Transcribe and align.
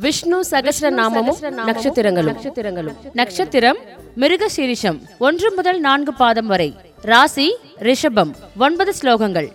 விஷ்ணு 0.00 0.40
சகசர 0.50 0.90
நாமமும் 0.90 1.40
நட்சத்திரங்களும். 1.40 2.36
நட்சத்திரங்களும். 2.36 2.96
நட்சத்திரம் 3.12 3.78
மிருகசீரிஷம் 4.16 4.98
ஒன்று 5.18 5.54
முதல் 5.54 5.80
நான்கு 5.80 6.14
பாதம் 6.14 6.46
வரை. 6.46 6.76
ராசி 7.02 7.56
ரிஷபம் 7.78 8.32
ஒன்பது 8.58 8.92
ஸ்லோகங்கள். 9.00 9.48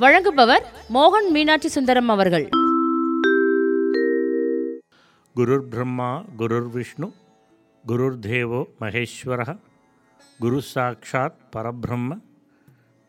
வழங்குபவர் 0.00 0.64
மோகன் 0.94 1.28
மீனாட்சி 1.30 1.68
சுந்தரம் 1.68 2.08
அவர்கள். 2.08 2.48
குருர் 5.36 5.66
பிரம்மா 5.70 6.22
குருர் 6.38 6.70
விஷ்ணு 6.70 7.12
குருர் 7.86 8.18
தேவோ 8.18 8.66
மகேஸ்வர 8.80 9.56
குரு 10.38 10.60
சாட்சாத் 10.62 11.38
பரபிரம்ம 11.56 12.10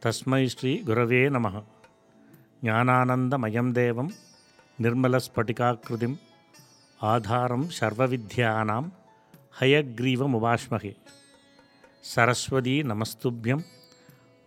தஸ்மை 0.06 0.46
ஸ்ரீ 0.46 0.82
குரவே 0.86 1.24
ஞானானந்த 2.64 3.38
மயம் 3.38 3.72
தேவம். 3.72 4.12
నిర్మలస్ఫటికాకృతిం 4.84 6.14
ఆధారం 7.00 7.64
సర్వవిద్యానాం 7.80 8.86
హయగ్రీవముపాశ్మహే 9.60 10.94
சரஸ்வதி 12.12 12.76
నమస్తుభ్యం 12.92 13.60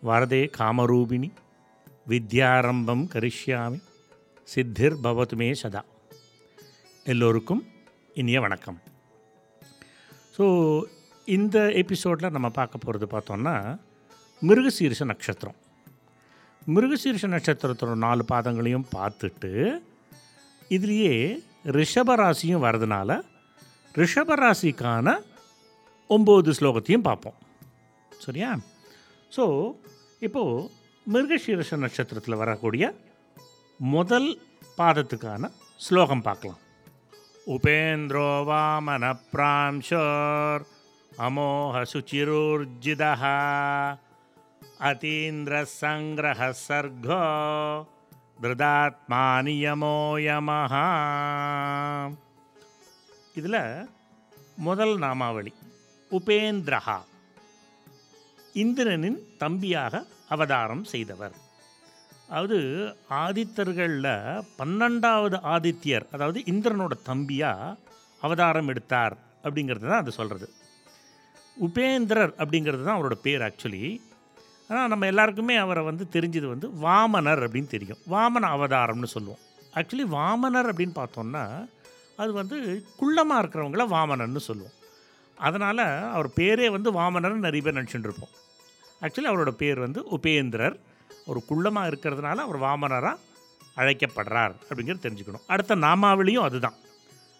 వరదే 0.02 0.42
காமரூபிணி 0.58 1.30
வித்யாரம்பம் 2.10 3.04
கரிஷ்யாமி 3.14 3.80
சித்திர் 4.48 4.96
பவதுமே 5.04 5.48
சதா 5.62 5.82
எல்லோருக்கும் 7.06 7.62
இனிய 8.20 8.38
வணக்கம். 8.44 8.78
ஸோ 10.36 10.44
இந்த 11.36 11.56
எபிசோடில் 11.82 12.34
நம்ம 12.36 12.48
பார்க்க 12.58 12.84
போகிறது 12.84 13.06
பார்த்தோம்னா 13.14 13.54
மிருகசீரிஷ 14.42 15.02
நட்சத்திரம். 15.12 15.58
மிருகசீரிஷ 16.74 17.24
நட்சத்திரத்தோட 17.34 17.94
நாலு 18.06 18.24
பாதங்களையும் 18.32 18.88
பார்த்துட்டு 18.96 19.52
இதுலேயே 20.70 21.12
ரிஷபராசியும் 21.64 22.64
வரதுனால 22.66 23.20
ரிஷபராசிக்கான 23.94 25.16
ஒம்பது 26.10 26.52
ஸ்லோகத்தையும் 26.58 27.06
பார்ப்போம். 27.08 27.38
சரியா? 28.18 28.58
ஸோ 29.36 29.44
இப்போது 30.20 30.70
மிருகசீரஷ 31.12 31.76
நட்சத்திரத்தில் 31.76 32.40
வரக்கூடிய 32.42 32.94
முதல் 33.78 34.28
பாதத்துக்கான 34.78 35.50
ஸ்லோகம் 35.76 36.22
பார்க்கலாம். 36.22 36.62
உபேந்திரோ 37.46 38.28
வாமன 38.50 39.04
பிராம்சோர் 39.32 40.64
அமோக 41.26 41.82
சுச்சிரூர்ஜிதா 41.92 43.12
அதீந்திர 44.88 45.64
சங்கிரக 45.80 46.52
சர்கோ 46.68 47.22
விரதாத்மா 48.42 49.22
நியமோ 49.42 49.94
இதில் 53.34 53.62
முதல் 54.56 54.98
நாமாவளி 54.98 55.52
உபேந்திரஹா. 56.10 56.98
இந்திரனின் 58.52 59.18
தம்பியாக 59.40 60.02
அவதாரம் 60.28 60.84
செய்தவர். 60.84 61.34
அதாவது 62.28 62.58
ஆதித்தர்களில் 63.10 64.44
பன்னெண்டாவது 64.58 65.36
ஆதித்யர் 65.54 66.06
அதாவது 66.10 66.40
இந்திரனோட 66.40 66.94
தம்பியாக 67.08 67.76
அவதாரம் 68.20 68.68
எடுத்தார் 68.68 69.16
அப்படிங்கிறது 69.44 69.86
தான் 69.88 70.00
அது 70.00 70.12
சொல்கிறது 70.12 70.48
உபேந்திரர் 71.56 72.32
அப்படிங்கிறது 72.38 72.84
தான் 72.84 72.98
அவரோட 72.98 73.14
பேர் 73.22 73.40
ஆக்சுவலி 73.40 73.82
ஆனால் 74.68 74.88
நம்ம 74.88 75.06
எல்லாருக்குமே 75.06 75.56
அவரை 75.56 75.84
வந்து 75.84 76.06
தெரிஞ்சது 76.12 76.46
வந்து 76.46 76.68
வாமனர் 76.68 77.42
அப்படின்னு 77.44 77.66
தெரியும். 77.66 77.98
வாமன 78.10 78.46
அவதாரம்னு 78.46 79.04
சொல்லுவோம். 79.04 79.38
ஆக்சுவலி 79.74 80.14
வாமனர் 80.16 80.70
அப்படின்னு 80.70 80.94
பார்த்தோம்னா 80.94 81.68
அது 82.16 82.32
வந்து 82.32 82.84
குள்ளமாக 82.98 83.42
இருக்கிறவங்கள 83.42 83.86
வாமனர்னு 83.86 84.36
சொல்லுவோம். 84.36 84.72
அதனால் 85.36 86.12
அவர் 86.12 86.28
பேரே 86.28 86.70
வந்து 86.70 86.92
வாமனர்னு 86.92 87.44
நிறைய 87.46 87.70
பேர் 87.70 87.82
நினச்சிட்டு 87.82 88.08
இருப்போம். 88.08 88.28
ஆக்சுவலி 89.00 89.32
அவரோட 89.32 89.50
பேர் 89.50 89.78
வந்து 89.78 90.00
உபேந்திரர். 90.00 90.76
ஒரு 91.26 91.42
குள்ளமாக 91.48 91.92
இருக்கிறதுனால 91.92 92.34
அவர் 92.34 92.60
வாமனராக 92.60 93.16
அழைக்கப்படுறார் 93.76 94.54
அப்படிங்கிறது 94.68 95.04
தெரிஞ்சுக்கணும். 95.06 95.44
அடுத்த 95.46 95.76
நாமாவளியும் 95.76 96.42
அதுதான். 96.42 96.74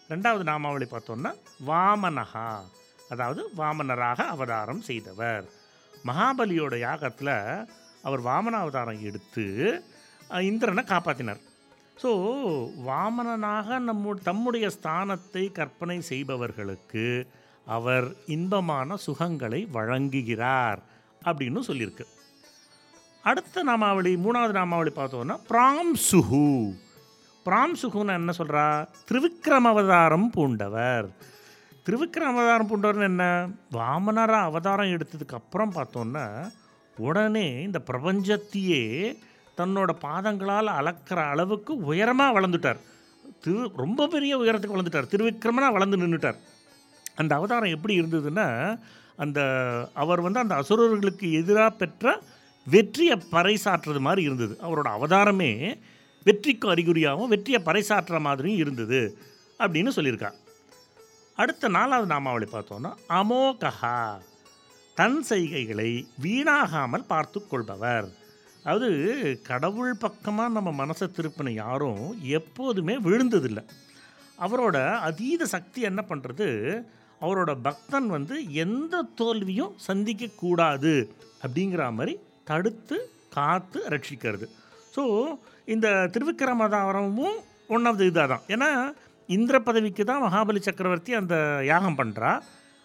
ரெண்டாவது 0.09 0.43
நாமாவளி 0.43 0.85
பார்த்தோம்னா 0.85 1.35
வாமனஹா. 1.67 2.61
அதாவது 3.09 3.49
வாமனராக 3.57 4.21
அவதாரம் 4.21 4.81
செய்தவர். 4.81 5.51
மகாபலியோட 6.09 6.75
யாகத்தில் 6.87 7.35
அவர் 8.07 8.23
வாமனாவதாரம் 8.29 9.05
எடுத்து 9.09 9.47
இந்திரனை 10.51 10.85
காப்பாற்றினார் 10.89 11.43
ஸோ 12.03 12.11
வாமனனாக 12.89 13.79
நம்ம 13.89 14.15
தம்முடைய 14.29 14.67
ஸ்தானத்தை 14.77 15.45
கற்பனை 15.59 15.99
செய்பவர்களுக்கு 16.11 17.07
அவர் 17.77 18.07
இன்பமான 18.35 18.97
சுகங்களை 19.07 19.61
வழங்குகிறார் 19.77 20.81
அப்படின்னு 21.23 21.61
சொல்லியிருக்கு. 21.69 22.05
அடுத்த 23.23 23.63
நாமாவளி 23.63 24.13
மூணாவது 24.25 24.55
நாமாவளி 24.59 24.93
பார்த்தோன்னா 24.97 25.37
பிராம்சுகு. 25.49 26.45
பிராம்சுகுன்னு 27.47 28.19
என்ன 28.21 28.33
சொல்கிறா 28.39 28.67
திருவிக்ரமவதாரம் 29.09 30.29
பூண்டவர். 30.35 31.09
திருவிக்ரம 31.87 32.31
அவதாரம் 32.33 32.69
பூண்டவர்னு 32.69 33.03
என்ன? 33.03 33.25
வாமனரா 33.73 34.39
அவதாரம் 34.51 34.87
எடுத்ததுக்கு 34.87 35.35
அப்புறம் 35.35 35.73
பார்த்தோன்னா 35.73 36.51
உடனே 36.97 37.63
இந்த 37.63 37.79
பிரபஞ்சத்தையே 37.87 38.81
தன்னோட 39.57 39.91
பாதங்களால் 40.01 40.71
அளக்கிற 40.79 41.19
அளவுக்கு 41.33 41.73
உயரமாக 41.77 42.41
வளர்ந்துட்டார். 42.41 42.81
திரு 43.41 43.71
ரொம்ப 43.77 44.07
பெரிய 44.07 44.39
உயரத்துக்கு 44.39 44.77
வளர்ந்துட்டார். 44.77 45.11
திருவிக்கிரமனாக 45.13 45.77
வளர்ந்து 45.77 45.97
நின்றுட்டார் 45.97 46.39
அந்த 47.15 47.35
அவதாரம் 47.35 47.75
எப்படி 47.77 48.01
இருந்ததுன்னா 48.01 48.79
அந்த 49.17 49.41
அவர் 49.95 50.21
வந்து 50.21 50.41
அந்த 50.41 50.55
அசுரர்களுக்கு 50.55 51.33
எதிராக 51.33 51.71
பெற்ற 51.71 52.23
வெற்றியை 52.67 53.19
பறைசாற்றுறது 53.31 53.99
மாதிரி 53.99 54.23
இருந்தது. 54.23 54.57
அவரோட 54.63 54.89
அவதாரமே 54.97 55.79
வெற்றிக்கு 56.25 56.75
அறிகுறியாகவும் 56.75 57.33
வெற்றியை 57.35 57.63
பறைசாற்றுற 57.65 58.21
மாதிரியும் 58.21 58.59
இருந்தது 58.59 59.19
அப்படின்னு 59.59 59.93
சொல்லியிருக்கா. 59.97 60.33
அடுத்த 61.43 61.69
நாலாவது 61.69 62.09
நாமாவளி 62.13 62.47
பார்த்தோன்னா 62.53 62.91
அமோகஹா. 63.19 63.97
தன் 64.97 65.19
செய்கைகளை 65.23 65.91
வீணாகாமல் 66.25 67.09
பார்த்து 67.13 67.39
கொள்பவர். 67.47 68.09
அதாவது 68.65 68.91
கடவுள் 69.49 69.93
பக்கமாக 70.05 70.55
நம்ம 70.57 70.71
மனசை 70.81 71.07
திருப்பின 71.17 71.53
யாரும் 71.63 72.01
எப்போதுமே 72.39 72.95
விழுந்ததில்லை. 73.07 73.65
அவரோட 74.47 74.77
அதீத 75.09 75.43
சக்தி 75.55 75.81
என்ன 75.91 76.01
பண்ணுறது 76.09 76.49
அவரோட 77.21 77.51
பக்தன் 77.67 78.09
வந்து 78.17 78.37
எந்த 78.65 79.05
தோல்வியும் 79.21 79.77
சந்திக்கக்கூடாது 79.89 80.95
அப்படிங்கிற 81.45 81.85
மாதிரி 81.99 82.15
தடுத்து 82.51 82.97
காத்து 83.37 83.79
ரட்சிக்கிறது. 83.95 84.47
ஸோ 84.97 85.03
இந்த 85.75 85.89
திருவிக்கிரமதாவரமும் 86.15 87.39
ஒன் 87.75 87.87
ஆஃப் 87.91 87.99
த 88.01 88.05
இதாக 88.11 88.29
தான் 88.33 88.45
ஏன்னா 88.55 88.71
இந்திர 89.27 89.61
பதவிக்கு 89.61 90.05
தான் 90.05 90.23
மகாபலி 90.23 90.61
சக்கரவர்த்தி 90.61 91.15
அந்த 91.15 91.63
யாகம் 91.65 91.99
பண்ணுறா 91.99 92.41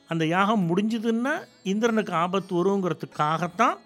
அந்த 0.07 0.25
யாகம் 0.25 0.63
முடிஞ்சதுன்னா 0.69 1.34
இந்திரனுக்கு 1.63 2.13
ஆபத்து 2.13 2.53
வருங்கிறதுக்காகத்தான் 2.56 3.78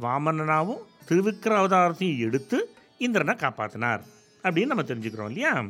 வாமனனாவும் 0.00 0.82
திருவிக்கிர 1.08 1.52
அவதாரத்தையும் 1.62 2.18
எடுத்து 2.18 2.74
இந்திரனை 2.98 3.34
காப்பாற்றினார் 3.34 4.02
அப்படின்னு 4.42 4.66
நம்ம 4.66 4.82
தெரிஞ்சுக்கிறோம் 4.82 5.26
இல்லையா? 5.26 5.64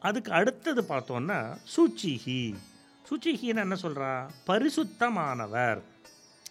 அதுக்கு 0.00 0.32
அடுத்தது 0.32 0.82
பார்த்தோன்னா 0.88 1.56
சூச்சிஹி. 1.76 2.54
சூச்சிஹின்னு 3.08 3.64
என்ன 3.64 3.76
சொல்கிறா 3.82 4.28
பரிசுத்தமானவர். 4.46 5.80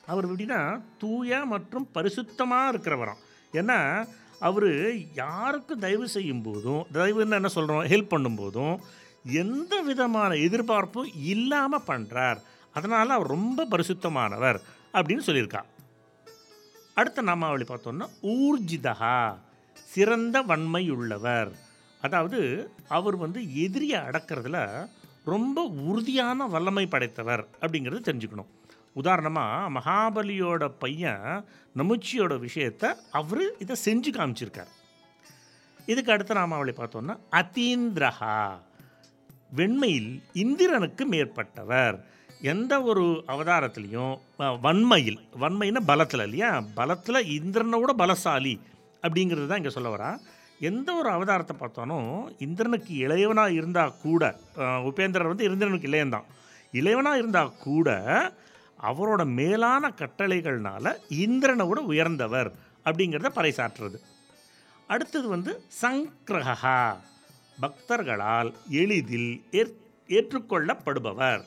அவர் 0.05 0.31
எப்படின்னா 0.31 0.81
தூய 0.97 1.45
மற்றும் 1.45 1.87
பரிசுத்தமாக 1.93 2.71
இருக்கிறவராம். 2.73 3.21
ஏன்னா 3.53 4.07
அவர் 4.47 4.71
யாருக்கும் 5.21 5.83
தயவு 5.83 6.07
செய்யும் 6.15 6.43
போதும் 6.47 6.83
தயவுன்னு 6.97 7.37
என்ன 7.39 7.51
சொல்கிறோம் 7.57 7.85
ஹெல்ப் 7.91 8.13
பண்ணும்போதும் 8.13 8.75
எந்த 9.41 9.73
விதமான 9.89 10.31
எதிர்பார்ப்பும் 10.47 11.11
இல்லாமல் 11.33 11.87
பண்ணுறார் 11.87 12.39
அதனால் 12.77 13.15
அவர் 13.17 13.33
ரொம்ப 13.35 13.65
பரிசுத்தமானவர் 13.71 14.59
அப்படின்னு 14.97 15.25
சொல்லியிருக்கா. 15.27 15.61
அடுத்த 16.99 17.21
நாமாவளி 17.29 17.65
பார்த்தோம்னா 17.69 18.07
ஊர்ஜிதா 18.35 19.11
சிறந்த 19.93 20.37
வன்மை 20.49 20.83
உள்ளவர் 20.95 21.51
அதாவது 22.01 22.39
அவர் 22.97 23.15
வந்து 23.23 23.39
எதிரியை 23.65 23.99
அடக்கிறதுல 24.07 24.59
ரொம்ப 25.33 25.59
உறுதியான 25.89 26.47
வல்லமை 26.53 26.85
படைத்தவர் 26.93 27.43
அப்படிங்கிறது 27.61 28.07
தெரிஞ்சுக்கணும். 28.07 28.51
உதாரணமாக 28.99 29.69
மகாபலியோட 29.77 30.63
பையன் 30.83 31.27
நமுச்சியோட 31.79 32.33
விஷயத்தை 32.45 32.89
அவர் 33.19 33.43
இதை 33.63 33.75
செஞ்சு 33.85 34.11
காமிச்சிருக்கார். 34.17 34.71
இதுக்கு 35.91 36.13
அடுத்த 36.15 36.33
நாமாவளி 36.39 36.73
பார்த்தோன்னா 36.77 37.15
அதீந்திரஹா 37.39 38.37
வெண்மையில் 39.59 40.11
இந்திரனுக்கு 40.43 41.03
மேற்பட்டவர். 41.13 41.97
எந்த 42.51 42.73
ஒரு 42.91 43.03
அவதாரத்துலேயும் 43.33 44.13
வன்மையில் 44.65 45.19
வன்மைன்னா 45.43 45.81
பலத்தில் 45.91 46.23
இல்லையா? 46.27 46.51
பலத்தில் 46.79 47.27
இந்திரனை 47.39 47.79
விட 47.81 47.91
பலசாலி. 48.01 48.55
அப்படிங்கிறது 49.03 49.47
தான் 49.49 49.61
இங்கே 49.61 49.75
சொல்ல 49.75 49.89
வரா. 49.95 50.09
எந்த 50.69 50.89
ஒரு 50.99 51.09
அவதாரத்தை 51.15 51.55
பார்த்தாலும் 51.59 52.09
இந்திரனுக்கு 52.45 52.93
இளையவனாக 53.05 53.57
இருந்தால் 53.59 53.97
கூட 54.05 54.23
உபேந்திரர் 54.89 55.31
வந்து 55.31 55.47
இந்திரனுக்கு 55.51 55.91
இளையன்தான். 55.91 56.27
இளையவனாக 56.79 57.21
இருந்தால் 57.21 57.57
கூட 57.67 57.89
அவரோட 58.89 59.21
மேலான 59.39 59.93
கட்டளைகள்னால 60.01 60.95
இந்திரனை 61.23 61.65
விட 61.67 61.81
உயர்ந்தவர் 61.81 62.49
அப்படிங்கிறத 62.85 63.29
பறைசாற்றுறது. 63.35 63.97
அடுத்தது 64.87 65.27
வந்து 65.27 65.51
சங்கிரகா 65.81 66.77
பக்தர்களால் 67.61 68.51
எளிதில் 68.81 69.31
ஏற் 69.51 69.75
ஏற்றுக்கொள்ளப்படுபவர். 70.07 71.43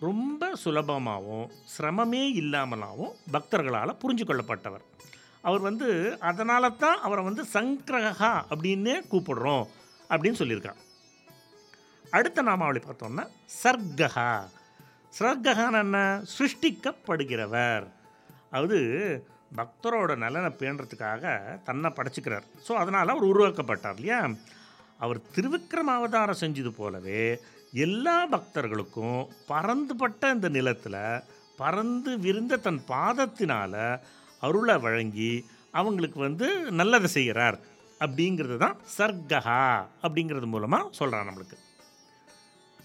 ரொம்ப 0.00 0.50
சுலபமாகவும் 0.64 1.48
சிரமமே 1.74 2.22
இல்லாமலாகவும் 2.40 3.14
பக்தர்களால் 3.32 4.00
புரிஞ்சு 4.02 4.24
கொள்ளப்பட்டவர் 4.26 4.84
அவர் 5.42 5.60
வந்து 5.60 5.88
அதனால 6.20 6.70
தான் 6.82 7.00
அவரை 7.06 7.24
வந்து 7.24 7.42
சங்கிரகா 7.52 8.32
அப்படின்னே 8.50 8.96
கூப்பிடுறோம் 9.10 9.66
அப்படின்னு 10.10 10.40
சொல்லியிருக்கார். 10.42 10.80
அடுத்த 12.10 12.42
நாமாவளி 12.42 12.80
பார்த்தோம்னா 12.84 13.24
சர்க்ககா 13.62 14.30
சர்க்ககான்னு 15.16 15.78
என்ன 15.84 15.98
சிருஷ்டிக்கப்படுகிறவர். 16.36 17.86
அது 18.58 18.78
பக்தரோட 19.58 20.16
நலனை 20.22 20.50
பேணுறதுக்காக 20.60 21.32
தன்னை 21.68 21.90
படைச்சிக்கிறார். 21.96 22.46
ஸோ 22.66 22.72
அதனால் 22.82 23.12
அவர் 23.14 23.30
உருவாக்கப்பட்டார் 23.32 23.96
இல்லையா? 23.98 24.20
அவர் 25.04 25.20
திருவிக்ரம 25.34 25.94
அவதாரம் 25.98 26.40
செஞ்சது 26.42 26.70
போலவே 26.80 27.22
எல்லா 27.86 28.16
பக்தர்களுக்கும் 28.34 29.20
பறந்துபட்ட 29.52 30.30
இந்த 30.34 30.48
நிலத்தில் 30.48 31.00
பறந்து 31.56 32.12
விரிந்த 32.24 32.60
தன் 32.66 32.82
பாதத்தினால் 32.92 33.80
அருளை 34.42 34.76
வழங்கி 34.86 35.32
அவங்களுக்கு 35.70 36.18
வந்து 36.18 36.48
நல்லதை 36.80 37.08
செய்கிறார். 37.16 37.58
அப்படிங்கிறது 38.04 38.56
தான் 38.56 38.76
சர்க்ககா 38.98 39.62
அப்படிங்கிறது 40.04 40.48
மூலமாக 40.54 40.90
சொல்கிறான் 40.98 41.28
நம்மளுக்கு. 41.28 41.58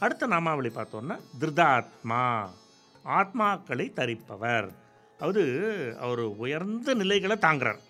அடுத்த 0.03 0.27
நாமாவளி 0.27 0.69
பார்த்தோன்னா 0.75 1.15
திருதாத்மா. 1.39 2.23
ஆத்மாக்களை 3.19 3.85
தரிப்பவர். 3.99 4.69
அதாவது 5.15 5.43
அவர் 5.99 6.21
உயர்ந்த 6.43 6.93
நிலைகளை 6.93 7.35
தாங்குறார். 7.41 7.81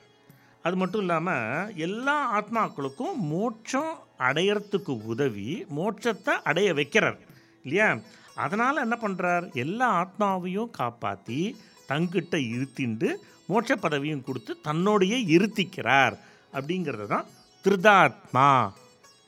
அது 0.61 0.75
மட்டும் 0.75 1.01
இல்லாமல் 1.01 1.75
எல்லா 1.75 2.17
ஆத்மாக்களுக்கும் 2.39 3.15
மோட்சம் 3.31 3.93
அடையறதுக்கு 4.19 4.93
உதவி 5.03 5.65
மோட்சத்தை 5.77 6.33
அடைய 6.43 6.73
வைக்கிறார். 6.73 7.17
இல்லையா? 7.63 7.89
அதனால் 8.35 8.83
என்ன 8.85 8.97
பண்ணுறார் 9.01 9.45
எல்லா 9.53 9.87
ஆத்மாவையும் 10.03 10.71
காப்பாற்றி 10.71 11.41
தங்கிட்ட 11.89 12.35
இருத்திண்டு 12.53 13.09
மோட்ச 13.49 13.75
பதவியும் 13.81 14.23
கொடுத்து 14.23 14.53
தன்னோடையே 14.67 15.19
இருத்திக்கிறார். 15.35 16.15
அப்படிங்கிறது 16.53 17.07
தான் 17.07 17.27
திருதாத்மா 17.65 18.49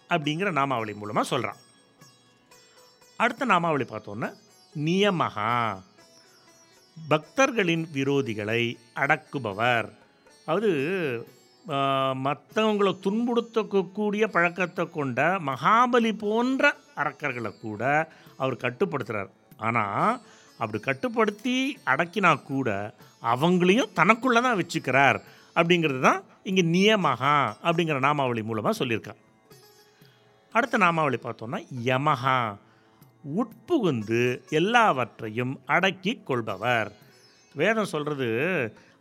அப்படிங்கிற 0.09 0.49
நாமாவளி 0.51 0.93
மூலமாக 0.93 1.27
சொல்கிறான் 1.27 1.59
அடுத்த 3.23 3.43
நாமாவளி 3.51 3.85
பார்த்தோன்னா 3.89 4.29
நியமகா. 4.75 5.51
பக்தர்களின் 6.97 7.85
விரோதிகளை 7.95 8.61
அடக்குபவர். 9.03 9.87
அதாவது 10.45 10.71
மற்றவங்களை 12.25 12.91
துன்புறுத்தக்கூடிய 13.05 14.23
பழக்கத்தை 14.35 14.83
கொண்ட 14.97 15.19
மகாபலி 15.49 16.11
போன்ற 16.23 16.73
அரக்கர்களை 17.01 17.51
கூட 17.65 17.83
அவர் 18.41 18.63
கட்டுப்படுத்துகிறார் 18.65 19.31
ஆனால் 19.67 20.19
அப்படி 20.59 20.79
கட்டுப்படுத்தி 20.89 21.55
அடக்கினா 21.93 22.31
கூட 22.51 22.69
அவங்களையும் 23.33 23.93
தனக்குள்ளே 23.99 24.41
தான் 24.47 24.59
வச்சுக்கிறார். 24.59 25.19
அப்படிங்கிறது 25.57 26.01
தான் 26.07 26.21
இங்கே 26.49 26.63
நியமகா 26.75 27.35
அப்படிங்கிற 27.67 27.97
நாமாவளி 28.07 28.41
மூலமாக 28.49 28.75
சொல்லியிருக்கார் 28.81 29.21
அடுத்த 30.55 30.77
நாமாவளி 30.85 31.17
பார்த்தோன்னா 31.23 31.59
யமஹா 31.89 32.37
உட்புகுந்து 33.39 34.21
எல்லாவற்றையும் 34.59 35.53
அடக்கி 35.75 36.13
கொள்பவர். 36.29 36.91
வேதம் 37.55 37.91
சொல்கிறது 37.93 38.27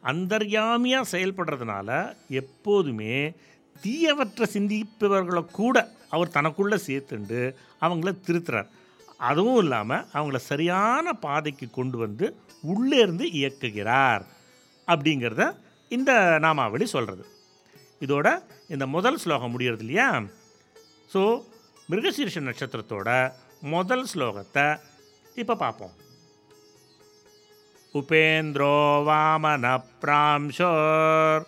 அந்தர்யாமியாக 0.04 1.10
செயல்படுறதுனால 1.12 1.88
எப்போதுமே 2.40 3.16
தீயவற்றை 3.82 4.46
சிந்திப்பவர்களை 4.54 5.42
கூட 5.58 5.76
அவர் 6.14 6.34
தனக்குள்ளே 6.36 6.78
சேர்த்துண்டு 6.86 7.40
அவங்கள 7.80 8.10
திருத்துறார். 8.26 8.68
அதுவும் 9.30 9.60
இல்லாமல் 9.62 10.06
அவங்கள 10.12 10.38
சரியான 10.50 11.12
பாதைக்கு 11.24 11.66
கொண்டு 11.70 11.96
வந்து 11.98 12.26
உள்ளே 12.72 12.98
இருந்து 12.98 13.26
இயக்குகிறார் 13.40 14.24
அப்படிங்கிறத 14.88 15.44
இந்த 15.88 16.12
நாமாவளி 16.44 16.86
சொல்கிறது 16.94 17.24
இதோட 18.00 18.28
இந்த 18.68 18.84
முதல் 18.86 19.18
ஸ்லோகம் 19.18 19.52
முடியறது 19.54 19.84
இல்லையா? 19.84 20.08
ஸோ 21.14 21.22
மிருகசீர்ஷ 21.88 22.40
நட்சத்திரத்தோட 22.48 23.08
முதல் 23.64 24.04
ஸ்லோகத்தை 24.04 24.64
இப்போ 25.36 25.54
பார்ப்போம் 25.54 25.94
உபேந்திரோ 27.94 28.74
வாமன 29.04 29.66
பிராம்சோர் 30.02 31.44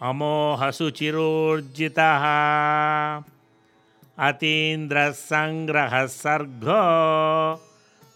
அமோக 0.00 0.68
சுச்சிரோர்ஜிதா 0.70 2.10
அத்தீந்திர 4.18 4.98
சங்கிரக 5.28 6.04
சர்கோ 6.14 6.80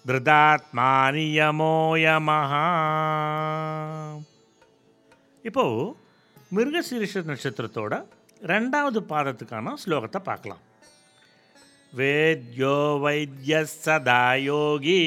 திருதாத்மா 0.04 0.90
நியமோ 1.10 1.74
இப்போ 5.44 5.66
மிருகசீரிஷ 6.52 7.22
நட்சத்திரத்தோட 7.26 7.94
ரெண்டாவது 8.42 9.00
பாதத்துக்கான 9.08 9.74
ஸ்லோகத்தை 9.84 10.20
பார்க்கலாம் 10.22 10.64
वेद्यो 11.93 12.75
वैद्यः 13.03 13.63
सदा 13.73 14.21
योगी 14.45 15.01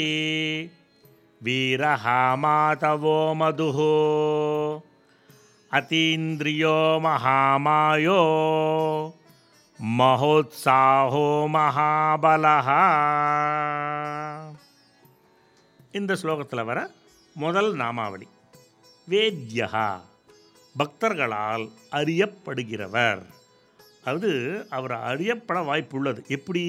वीरः 1.41 2.05
मातवो 2.43 3.19
मधुः 3.41 3.79
अतीन्द्रियो 5.71 6.77
महामायो 7.07 8.21
महोत्साहो 9.99 11.27
महाबलः 11.57 12.69
இந்த 15.99 16.13
ஸ்லோகத்தில் 16.21 16.69
வர 16.71 16.79
முதல் 17.37 17.71
நாமாவளி 17.75 18.27
வேத்யகா 19.09 19.89
பக்தர்களால் 20.75 21.65
அறியப்படுகிறவர் 21.99 23.23
அதாவது 24.04 24.32
அவர் 24.70 24.96
அறியப்பட 25.10 25.60
வாய்ப்பு 25.62 25.98
உள்ளது 25.98 26.22
எப்படி? 26.28 26.64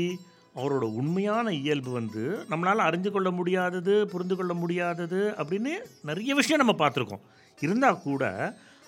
அவரோட 0.57 0.85
உண்மையான 1.01 1.53
இயல்பு 1.53 1.93
வந்து 1.93 2.25
நம்மளால் 2.51 2.87
அறிஞ்சு 2.89 3.11
கொள்ள 3.11 3.31
முடியாதது 3.31 3.95
புரிந்து 4.07 4.37
கொள்ள 4.37 4.53
முடியாதது 4.55 5.35
அப்படின்னு 5.39 5.73
நிறைய 6.03 6.35
விஷயம் 6.35 6.63
நம்ம 6.63 6.75
பார்த்துருக்கோம். 6.83 7.25
இருந்தால் 7.61 8.03
கூட 8.03 8.23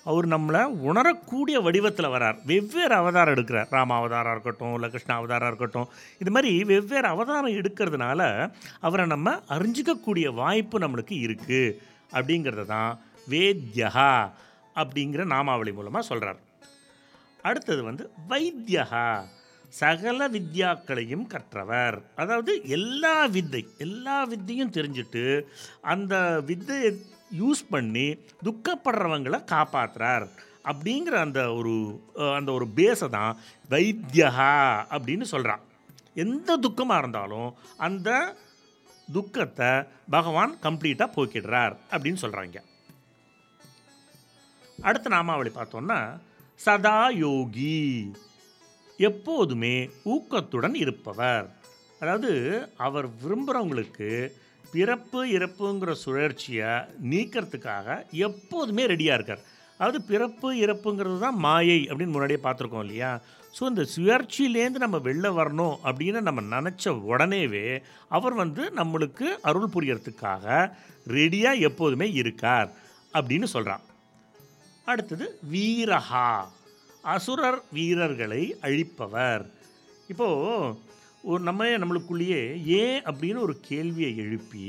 அவர் 0.05 0.26
நம்மளை 0.29 0.61
உணரக்கூடிய 0.88 1.61
வடிவத்தில் 1.61 2.12
வரார். 2.15 2.37
வெவ்வேறு 2.50 2.95
அவதாரம் 2.95 3.35
எடுக்கிறார். 3.35 3.69
ராம 3.71 3.95
அவதாரம் 3.95 4.33
இருக்கட்டும் 4.33 4.75
இல்லை 4.75 4.91
கிருஷ்ண 4.91 5.15
அவதாரம் 5.15 5.49
இருக்கட்டும். 5.49 5.88
இது 6.19 6.31
மாதிரி 6.31 6.65
வெவ்வேறு 6.65 7.09
அவதாரம் 7.09 7.59
எடுக்கிறதுனால 7.61 8.50
அவரை 8.81 9.07
நம்ம 9.07 9.35
அறிஞ்சிக்கக்கூடிய 9.49 10.35
வாய்ப்பு 10.35 10.79
நம்மளுக்கு 10.79 11.17
இருக்குது 11.26 11.76
அப்படிங்கிறத 12.12 12.67
தான் 12.67 12.93
வேத்யா 13.29 13.91
அப்படிங்கிற 14.76 15.25
நாமாவளி 15.35 15.73
மூலமாக 15.73 16.07
சொல்கிறார் 16.07 16.41
அடுத்தது 17.47 17.83
வந்து 17.83 18.05
வைத்தியகா 18.29 19.09
சகல 19.73 20.29
வித்யாக்களையும் 20.29 21.26
கற்றவர். 21.26 21.97
அதாவது 22.17 22.53
எல்லா 22.69 23.15
வித்தை 23.26 23.62
எல்லா 23.79 24.17
வித்தையும் 24.25 24.75
தெரிஞ்சுட்டு 24.76 25.25
அந்த 25.93 26.15
வித்தையை 26.47 26.91
யூஸ் 27.38 27.62
பண்ணி 27.71 28.07
துக்கப்படுறவங்களை 28.45 29.41
காப்பாற்றுறார் 29.53 30.26
அப்படிங்கிற 30.65 31.15
அந்த 31.21 31.41
ஒரு 31.55 31.75
அந்த 32.37 32.50
ஒரு 32.53 32.67
பேஸை 32.76 33.09
தான் 33.09 33.33
வைத்தியகா 33.71 34.53
அப்படின்னு 34.91 35.26
சொல்கிறான் 35.33 35.65
எந்த 36.15 36.50
துக்கமாக 36.57 36.99
இருந்தாலும் 36.99 37.50
அந்த 37.79 38.11
துக்கத்தை 39.12 39.71
பகவான் 40.11 40.55
கம்ப்ளீட்டாக 40.62 41.15
போக்கிடுறார் 41.17 41.75
அப்படின்னு 41.91 42.23
சொல்கிறாங்க 42.23 42.61
அடுத்த 44.83 45.09
நாமாவளி 45.09 45.50
பார்த்தோன்னா 45.50 45.99
சதா 46.61 46.99
யோகி 47.23 47.79
எப்போதுமே 48.99 49.75
ஊக்கத்துடன் 50.13 50.77
இருப்பவர். 50.83 51.47
அதாவது 52.01 52.33
அவர் 52.87 53.07
விரும்புகிறவங்களுக்கு 53.23 54.09
பிறப்பு 54.73 55.21
இறப்புங்கிற 55.37 55.91
சுழற்சியை 56.05 56.71
நீக்கிறதுக்காக 57.13 57.87
எப்போதுமே 58.29 58.85
ரெடியாக 58.93 59.19
இருக்கார். 59.19 59.43
அதாவது 59.81 59.99
பிறப்பு 60.11 60.49
இறப்புங்கிறது 60.65 61.19
தான் 61.19 61.39
மாயை 61.47 61.79
அப்படின்னு 61.89 62.15
முன்னாடியே 62.15 62.41
பார்த்துருக்கோம் 62.47 62.85
இல்லையா? 62.87 63.11
ஸோ 63.55 63.63
இந்த 63.73 63.85
சுழற்சியிலேருந்து 63.95 64.85
நம்ம 64.85 64.99
வெளில 65.09 65.27
வரணும் 65.41 65.77
அப்படின்னு 65.89 66.21
நம்ம 66.29 66.45
நினச்ச 66.55 66.95
உடனேவே 67.13 67.67
அவர் 68.17 68.35
வந்து 68.43 68.65
நம்மளுக்கு 68.81 69.29
அருள் 69.51 69.75
புரியறதுக்காக 69.75 70.47
ரெடியாக 71.07 71.65
எப்போதுமே 71.69 72.09
இருக்கார் 72.23 72.71
அப்படின்னு 73.15 73.49
சொல்கிறான் 73.57 73.85
அடுத்தது 74.87 75.26
வீரஹா. 75.52 76.28
அசுரர் 77.14 77.61
வீரர்களை 77.73 78.43
அழிப்பவர். 78.62 79.45
இப்போது 80.09 80.75
ஒரு 81.31 81.43
நம்ம 81.43 81.64
நம்மளுக்குள்ளேயே 81.83 82.43
ஏன் 82.81 83.02
அப்படின்னு 83.02 83.40
ஒரு 83.40 83.55
கேள்வியை 83.69 84.16
எழுப்பி 84.16 84.66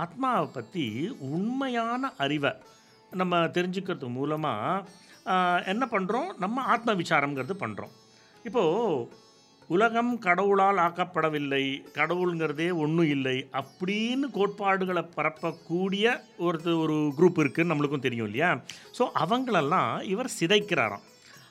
ஆத்மாவை 0.00 0.46
பற்றி 0.46 0.84
உண்மையான 1.18 2.10
அறிவை 2.24 2.52
நம்ம 3.12 3.36
தெரிஞ்சுக்கிறது 3.56 4.08
மூலமாக 4.08 4.84
என்ன 5.72 5.84
பண்ணுறோம் 5.90 6.28
நம்ம 6.38 6.62
ஆத்ம 6.74 6.94
விசாரங்கிறது 6.94 7.54
பண்ணுறோம் 7.62 7.94
இப்போது 8.44 9.08
உலகம் 9.70 10.18
கடவுளால் 10.18 10.78
ஆக்கப்படவில்லை. 10.78 11.64
கடவுளுங்கிறதே 11.94 12.68
ஒன்றும் 12.76 13.08
இல்லை. 13.08 13.36
அப்படின்னு 13.52 14.26
கோட்பாடுகளை 14.32 15.02
பரப்பக்கூடிய 15.16 16.04
ஒருத்தர் 16.38 16.80
ஒரு 16.84 16.96
குரூப் 17.18 17.40
இருக்குதுன்னு 17.42 17.72
நம்மளுக்கும் 17.72 18.06
தெரியும் 18.06 18.26
இல்லையா? 18.26 18.50
ஸோ 18.98 19.04
அவங்களெல்லாம் 19.14 20.02
இவர் 20.04 20.30
சிதைக்கிறாராம். 20.40 21.04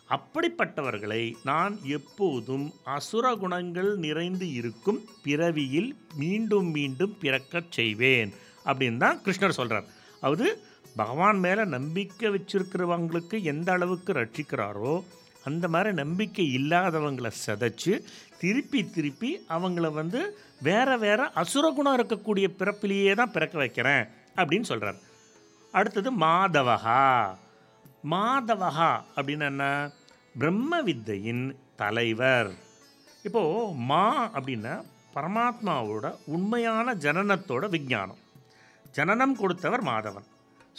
அப்படிப்பட்டவர்களை 0.10 1.22
நான் 1.44 1.74
எப்போதும் 1.88 2.66
அசுர 2.84 3.36
குணங்கள் 3.36 3.90
நிறைந்து 3.98 4.54
இருக்கும் 4.54 5.00
பிறவியில் 5.24 5.90
மீண்டும் 6.16 6.70
மீண்டும் 6.72 7.16
பிறக்கச் 7.20 7.72
செய்வேன் 7.72 8.32
அப்படின்னு 8.66 8.98
தான் 8.98 9.22
கிருஷ்ணர் 9.26 9.58
சொல்கிறார் 9.60 9.88
அதாவது 10.22 10.48
பகவான் 10.96 11.40
மேலே 11.40 11.66
நம்பிக்கை 11.66 12.30
வச்சிருக்கிறவங்களுக்கு 12.30 13.42
எந்த 13.44 13.72
அளவுக்கு 13.72 14.14
ரட்சிக்கிறாரோ 14.14 14.94
அந்த 15.50 15.66
மாதிரி 15.74 15.92
நம்பிக்கை 15.94 16.46
இல்லாதவங்களை 16.60 17.32
சதைச்சு 17.46 17.94
திருப்பி 18.42 18.82
திருப்பி 18.96 19.32
அவங்கள 19.56 19.88
வந்து 20.00 20.22
வேற 20.68 20.98
வேற 20.98 21.22
அசுரகுணம் 21.42 21.98
இருக்கக்கூடிய 21.98 22.48
பிறப்பிலேயே 22.60 23.14
தான் 23.16 23.34
பிறக்க 23.36 23.58
வைக்கிறேன் 23.64 24.04
அப்படின்னு 24.40 24.70
சொல்கிறார் 24.72 25.02
அடுத்தது 25.74 26.10
மாதவகா 26.26 27.04
மாதவகா 28.14 28.92
அப்படின்னு 29.16 29.46
என்ன? 29.52 29.64
பிரம்ம 30.36 30.82
வித்தையின் 30.88 31.46
தலைவர். 31.82 32.50
இப்போது 33.28 33.74
மா 33.90 34.04
அப்படின்னா 34.38 34.74
பரமாத்மாவோட 35.16 36.06
உண்மையான 36.36 36.94
ஜனனத்தோட 37.06 37.66
விஞ்ஞானம். 37.76 38.22
ஜனனம் 38.92 39.36
கொடுத்தவர் 39.36 39.84
மாதவன். 39.84 40.28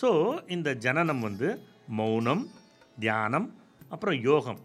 ஸோ 0.01 0.11
இந்த 0.55 0.69
ஜனனம் 0.85 1.21
வந்து 1.21 1.49
மௌனம் 1.99 2.45
தியானம் 2.99 3.49
அப்புறம் 3.89 4.21
யோகம். 4.23 4.61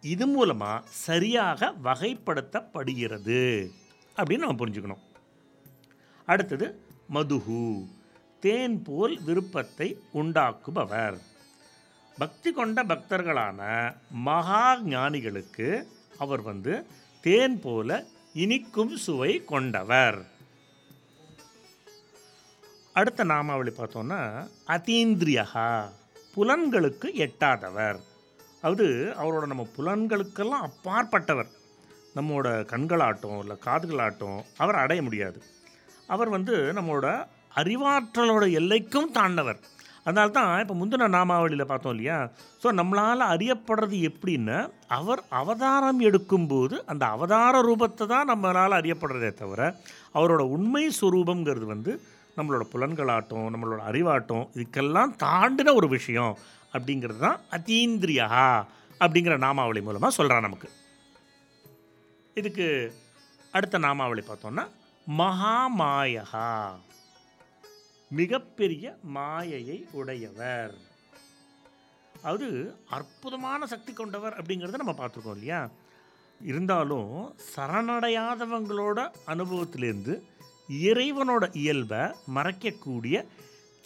இது 0.00 0.26
மூலமாக 0.26 0.86
சரியாக 0.88 1.72
வகைப்படுத்தப்படுகிறது 1.84 3.42
அப்படின்னு 4.16 4.44
நம்ம 4.44 4.58
புரிஞ்சுக்கணும். 4.64 5.02
அடுத்தது 6.28 6.66
மதுகு 7.14 7.88
தேன் 8.40 8.82
போல் 8.82 9.14
விருப்பத்தை 9.20 9.88
உண்டாக்குபவர். 10.14 11.18
பக்தி 12.18 12.52
கொண்ட 12.52 12.84
பக்தர்களான 12.84 13.60
மகா 14.10 14.64
ஞானிகளுக்கு 14.80 15.68
அவர் 16.18 16.42
வந்து 16.42 16.86
தேன் 17.20 17.60
போல 17.60 18.04
இனிக்கும் 18.32 18.96
சுவை 18.96 19.44
கொண்டவர். 19.44 20.18
அடுத்த 22.92 23.24
நாமாவளி 23.24 23.72
பார்த்தோன்னா 23.76 24.48
அதீந்திரியகா 24.66 25.68
புலன்களுக்கு 26.34 27.08
எட்டாதவர். 27.26 28.00
அது 28.62 28.86
அவரோட 29.20 29.44
நம்ம 29.52 29.64
புலன்களுக்கெல்லாம் 29.76 30.66
அப்பாற்பட்டவர். 30.68 31.50
நம்மளோட 32.16 32.48
கண்களாட்டம் 32.72 33.38
இல்லை 33.42 33.56
காதுகளாட்டம் 33.66 34.40
அவர் 34.62 34.82
அடைய 34.82 35.00
முடியாது. 35.02 35.38
அவர் 36.08 36.30
வந்து 36.36 36.54
நம்மளோட 36.78 37.08
அறிவாற்றலோட 37.60 38.44
எல்லைக்கும் 38.60 39.12
தாண்டவர். 39.18 39.60
அதனால 40.06 40.30
தான் 40.36 40.52
இப்போ 40.62 40.74
முந்தின 40.78 41.08
நாமாவளியில் 41.16 41.70
பார்த்தோம் 41.70 41.92
இல்லையா? 41.94 42.16
ஸோ 42.62 42.68
நம்மளால் 42.78 43.30
அறியப்படுறது 43.34 43.98
எப்படின்னா 44.08 44.56
அவர் 44.98 45.20
அவதாரம் 45.40 46.00
எடுக்கும்போது 46.08 46.76
அந்த 46.92 47.04
அவதார 47.16 47.60
ரூபத்தை 47.68 48.06
தான் 48.14 48.30
நம்மளால் 48.32 48.78
அறியப்படுறதே 48.80 49.30
தவிர 49.42 49.60
அவரோட 50.14 50.42
உண்மை 50.56 50.84
சுரூபங்கிறது 51.00 51.68
வந்து 51.74 51.92
நம்மளோட 52.36 52.64
புலன்களாட்டம் 52.72 53.54
நம்மளோட 53.54 53.80
அறிவாட்டம் 53.90 54.48
இதுக்கெல்லாம் 54.54 55.12
தாண்டின 55.18 55.74
ஒரு 55.74 55.88
விஷயம் 55.88 56.38
அப்படிங்கிறது 56.72 57.18
தான் 57.18 57.40
அத்தீந்திரியா 57.50 58.64
அப்படிங்கிற 59.00 59.38
நாமாவளி 59.38 59.82
மூலமாக 59.82 60.12
சொல்கிறான் 60.12 60.42
நமக்கு. 60.42 60.70
இதுக்கு 62.34 62.94
அடுத்த 63.52 63.78
நாமாவளி 63.78 64.24
பார்த்தோன்னா 64.26 64.68
மகாமாயா. 65.16 66.70
மிகப்பெரிய 68.10 68.96
மாயையை 69.02 69.86
உடையவர். 69.92 70.74
அது 72.22 72.76
அற்புதமான 72.88 73.66
சக்தி 73.66 73.92
கொண்டவர் 73.92 74.42
அப்படிங்கிறத 74.42 74.74
நம்ம 74.74 74.92
பார்த்துருக்கோம் 74.92 75.32
இல்லையா? 75.32 75.70
இருந்தாலும் 76.44 77.34
சரணடையாதவங்களோட 77.56 79.10
அனுபவத்திலேருந்து 79.26 80.22
இறைவனோட 80.80 81.44
இயல்பை 81.62 82.02
மறைக்கக்கூடிய 82.36 83.16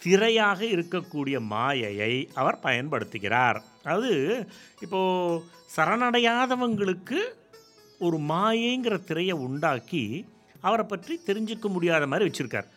திரையாக 0.01 0.59
இருக்கக்கூடிய 0.75 1.37
மாயையை 1.53 2.13
அவர் 2.33 2.63
பயன்படுத்துகிறார். 2.63 3.59
அது 3.93 4.11
இப்போது 4.85 5.43
சரணடையாதவங்களுக்கு 5.75 7.19
ஒரு 7.99 8.17
மாயைங்கிற 8.31 8.95
திரையை 9.09 9.35
உண்டாக்கி 9.47 10.03
அவரை 10.61 10.85
பற்றி 10.85 11.13
தெரிஞ்சுக்க 11.27 11.67
முடியாத 11.75 12.07
மாதிரி 12.07 12.27
வச்சுருக்கார். 12.27 12.67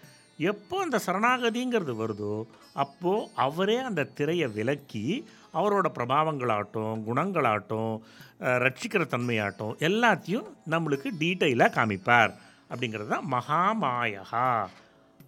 எப்போ 0.51 0.77
அந்த 0.83 0.99
சரணாகதிங்கிறது 1.07 1.95
வருதோ 2.03 2.37
அப்போது 2.83 3.29
அவரே 3.47 3.77
அந்த 3.89 4.09
திரையை 4.19 4.49
விலக்கி 4.57 5.05
அவரோட 5.55 5.87
பிரபாவங்களாகட்டும் 5.97 7.01
குணங்களாகட்டும் 7.09 7.95
ரட்சிக்கிற 8.65 9.05
தன்மையாகட்டும் 9.15 9.75
எல்லாத்தையும் 9.89 10.47
நம்மளுக்கு 10.71 11.09
டீட்டெயிலாக 11.23 11.75
காமிப்பார். 11.79 12.33
அப்படிங்கிறது 12.71 13.07
தான் 13.07 13.27
மகாமாயகா 13.31 14.69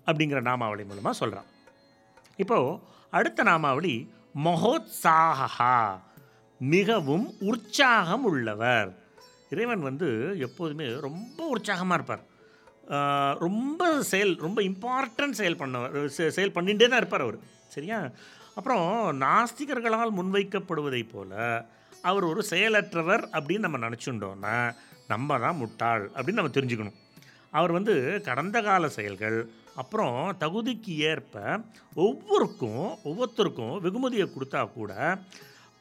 அப்படிங்கிற 0.06 0.40
நாமாவளி 0.40 0.84
மூலமாக 0.84 1.16
சொல்கிறான் 1.16 1.44
இப்போது 2.36 2.78
அடுத்த 3.10 3.42
நாமாவளி 3.42 4.12
மகோத்சாகா 4.44 6.00
மிகவும் 6.58 7.34
உற்சாகம் 7.40 8.24
உள்ளவர். 8.24 8.98
இறைவன் 9.50 9.80
வந்து 9.80 10.38
எப்போதுமே 10.38 11.00
ரொம்ப 11.00 11.46
உற்சாகமாக 11.46 11.94
இருப்பார். 11.94 13.38
ரொம்ப 13.38 14.02
செயல் 14.02 14.36
ரொம்ப 14.36 14.62
இம்பார்ட்டன்ட் 14.62 15.30
செயல் 15.30 15.56
பண்ணவர் 15.56 16.10
செ- 16.16 16.28
செயல் 16.28 16.50
பண்ணிகிட்டே 16.50 16.88
தான் 16.88 16.96
இருப்பார் 16.96 17.20
அவர். 17.20 17.38
சரியா? 17.68 18.10
அப்புறம் 18.54 19.20
நாஸ்திகர்களால் 19.20 20.14
முன்வைக்கப்படுவதைப் 20.16 21.10
போல 21.12 21.64
அவர் 22.02 22.24
ஒரு 22.24 22.44
செயலற்றவர் 22.50 23.28
அப்படின்னு 23.32 23.58
நம்ம 23.58 23.78
நினச்சிட்டோன்னா 23.78 24.74
நம்ம 25.08 25.38
தான் 25.38 25.56
முட்டாள் 25.56 26.10
அப்படின்னு 26.14 26.32
நம்ம 26.32 26.50
தெரிஞ்சுக்கணும். 26.50 26.94
அவர் 27.52 27.72
வந்து 27.72 28.22
கடந்த 28.22 28.62
கால 28.62 28.88
செயல்கள் 28.88 29.50
அப்புறம் 29.74 30.36
தகுதிக்கு 30.38 30.96
ஏற்ப 30.96 31.60
ஒவ்வொருக்கும் 31.94 32.98
ஒவ்வொருத்தருக்கும் 33.04 33.80
வெகுமதியை 33.80 34.28
கொடுத்தா 34.28 34.72
கூட 34.72 35.18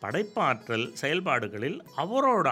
படைப்பாற்றல் 0.01 0.93
செயல்பாடுகளில் 0.93 1.81
அவரோட 1.95 2.47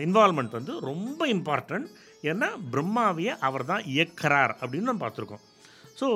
இன்வால்மெண்ட் 0.00 0.50
வந்து 0.50 0.80
ரொம்ப 0.80 1.26
இம்பார்ட்டண்ட் 1.26 1.88
ஏன்னா 2.22 2.48
பிரம்மாவையே 2.72 3.32
அவர் 3.38 3.64
தான் 3.64 3.82
இயக்கிறார் 3.84 4.52
அப்படின்னு 4.60 4.80
நம்ம 4.80 5.08
பார்த்துருக்கோம். 5.08 5.42
ஸோ 6.00 6.08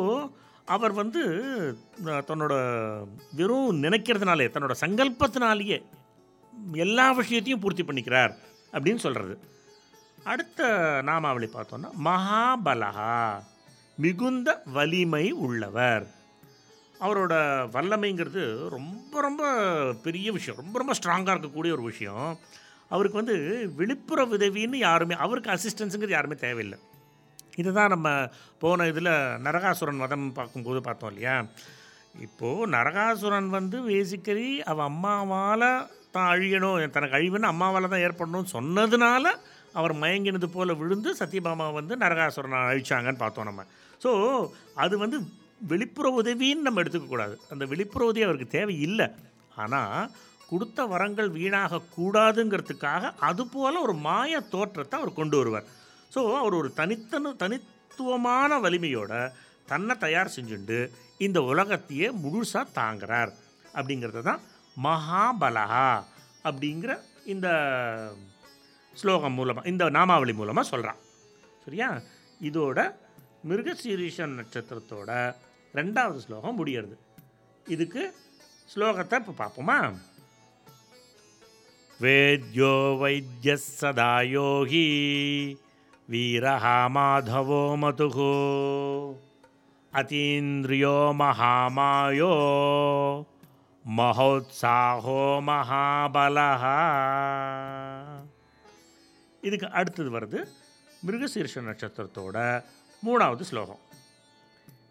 அவர் 0.64 0.92
வந்து 0.92 1.22
தன்னோட 2.02 2.54
வெறும் 3.36 3.82
நினைக்கிறதுனாலே 3.82 4.50
தன்னோட 4.50 4.74
சங்கல்பத்தினாலேயே 4.80 5.82
எல்லா 6.74 7.12
விஷயத்தையும் 7.12 7.60
பூர்த்தி 7.60 7.82
பண்ணிக்கிறார் 7.82 8.32
அப்படின்னு 8.72 8.96
சொல்கிறது 8.96 9.36
அடுத்த 10.32 10.60
நாமாவளி 11.08 11.48
பார்த்தோன்னா 11.52 11.90
மகாபலகா 12.04 13.12
மிகுந்த 14.02 14.48
வலிமை 14.76 15.24
உள்ளவர். 15.46 16.06
அவரோட 17.00 17.34
வல்லமைங்கிறது 17.74 18.42
ரொம்ப 18.76 19.20
ரொம்ப 19.26 19.42
பெரிய 20.06 20.28
விஷயம். 20.36 20.60
ரொம்ப 20.62 20.76
ரொம்ப 20.78 20.94
ஸ்ட்ராங்காக 20.98 21.36
இருக்கக்கூடிய 21.36 21.72
ஒரு 21.76 21.84
விஷயம். 21.90 22.28
அவருக்கு 22.94 23.20
வந்து 23.20 23.36
வெளிப்புற 23.76 24.20
உதவின்னு 24.26 24.78
யாருமே 24.88 25.14
அவருக்கு 25.24 25.50
அசிஸ்டன்ஸுங்கிறது 25.50 26.16
யாருமே 26.16 26.36
தேவையில்லை. 26.44 26.78
இதுதான் 27.62 27.92
நம்ம 27.94 28.08
போன 28.62 28.86
இதில் 28.86 29.12
நரகாசுரன் 29.46 30.02
வதம் 30.04 30.26
பார்க்கும்போது 30.32 30.80
பார்த்தோம் 30.80 31.10
இல்லையா? 31.10 31.36
இப்போது 32.26 32.70
நரகாசுரன் 32.72 33.48
வந்து 33.58 33.78
பேசிக்கலி 33.88 34.48
அவள் 34.70 34.88
அம்மாவால் 34.90 35.68
தான் 36.14 36.30
அழியணும் 36.34 36.90
தனக்கு 36.90 37.18
அழிவுன்னு 37.18 37.52
அம்மாவால் 37.52 37.92
தான் 37.94 38.04
ஏற்படணும்னு 38.06 38.54
சொன்னதுனால 38.56 39.26
அவர் 39.78 39.94
மயங்கினது 40.02 40.48
போல் 40.54 40.78
விழுந்து 40.80 41.10
சத்யபாமா 41.20 41.66
வந்து 41.78 41.94
நரகாசுரனை 42.02 42.60
அழிச்சாங்கன்னு 42.70 43.22
பார்த்தோம் 43.24 43.48
நம்ம. 43.50 43.64
ஸோ 44.04 44.10
அது 44.84 44.94
வந்து 45.04 45.18
வெளிப்புற 45.72 46.06
உதவின்னு 46.20 46.66
நம்ம 46.66 46.82
எடுத்துக்கக்கூடாது 46.82 47.34
அந்த 47.52 47.64
வெளிப்புற 47.72 48.02
உதவி 48.10 48.26
அவருக்கு 48.26 48.48
தேவையில்லை. 48.58 49.08
ஆனால் 49.62 50.10
கொடுத்த 50.50 50.86
வரங்கள் 50.92 51.30
வீணாக 51.38 51.82
கூடாதுங்கிறதுக்காக 51.96 53.10
அதுபோல் 53.28 53.84
ஒரு 53.86 53.94
மாய 54.06 54.40
தோற்றத்தை 54.54 54.94
அவர் 55.00 55.18
கொண்டு 55.18 55.36
வருவார். 55.40 55.66
ஸோ 56.14 56.20
அவர் 56.42 56.54
ஒரு 56.60 56.70
தனித்தனு 56.80 57.30
தனித்துவமான 57.42 58.60
வலிமையோட 58.64 59.12
தன்னை 59.72 59.94
தயார் 60.04 60.34
செஞ்சுண்டு 60.36 60.78
இந்த 61.26 61.38
உலகத்தையே 61.50 62.08
முழுசாக 62.22 62.74
தாங்குறார். 62.80 63.32
அப்படிங்கிறது 63.78 64.22
தான் 64.30 64.42
மகாபலகா 64.76 65.90
அப்படிங்கிற 66.48 66.92
இந்த 67.34 67.48
ஸ்லோகம் 69.00 69.36
மூலமாக 69.38 69.68
இந்த 69.68 69.84
நாமாவளி 69.96 70.32
மூலமாக 70.40 70.66
சொல்கிறான் 70.68 71.00
சரியா? 71.64 71.88
இதோட 72.40 72.78
மிருகசீரிஷன் 73.48 74.34
நட்சத்திரத்தோட 74.38 75.10
ரெண்டாவது 75.74 76.18
ஸ்லோகம் 76.26 76.58
முடியறது. 76.58 76.96
இதுக்கு 77.66 78.02
ஸ்லோகத்தை 78.74 79.16
இப்போ 79.20 79.34
பார்ப்போமா? 79.40 79.78
வேத்யோ 82.00 82.72
வைத்திய 82.98 83.56
சதா 83.56 84.12
யோகி 84.34 84.86
வீரஹா 86.10 86.76
மாதவோ 86.96 87.62
மதுகோ 87.82 88.34
அத்தீந்திரியோ 89.92 90.96
மகாமாயோ 91.20 92.34
மகோத்சாகோ 93.84 95.22
மகாபலஹா. 95.48 96.78
இதுக்கு 99.40 99.70
அடுத்தது 99.70 100.20
வருது 100.20 100.48
மிருகசீர்ஷ 101.06 101.54
நட்சத்திரத்தோட 101.54 102.64
மூணாவது 103.06 103.40
ஸ்லோகம். 103.40 103.78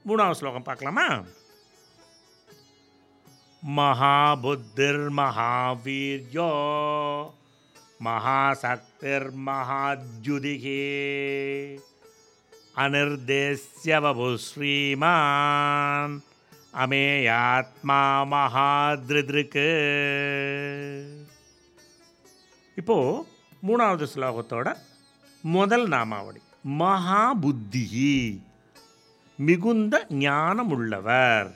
மூணாவது 0.08 0.32
ஸ்லோகம் 0.32 0.64
பார்க்கலாமா? 0.64 1.24
மகாபுத்திர் 3.78 5.10
மகாவீர்யோ 5.18 6.52
மகாசக்திர் 8.04 9.30
மகாத்யுதிகே 9.46 10.84
அனிர்தேசிய 12.76 14.36
ஸ்ரீமான் 14.36 16.24
அமேயாத்மா 16.74 18.02
மகாதிருதிருக்கு. 18.34 19.70
இப்போது 22.76 23.36
மூணாவது 23.66 24.06
ஸ்லோகத்தோட 24.14 24.68
முதல் 25.44 25.86
நாமாவளி. 25.88 26.42
மகாபுத்தி 26.82 27.84
மிகுந்த 29.40 29.96
ஞானம் 30.10 30.72
உள்ளவர் 30.76 31.50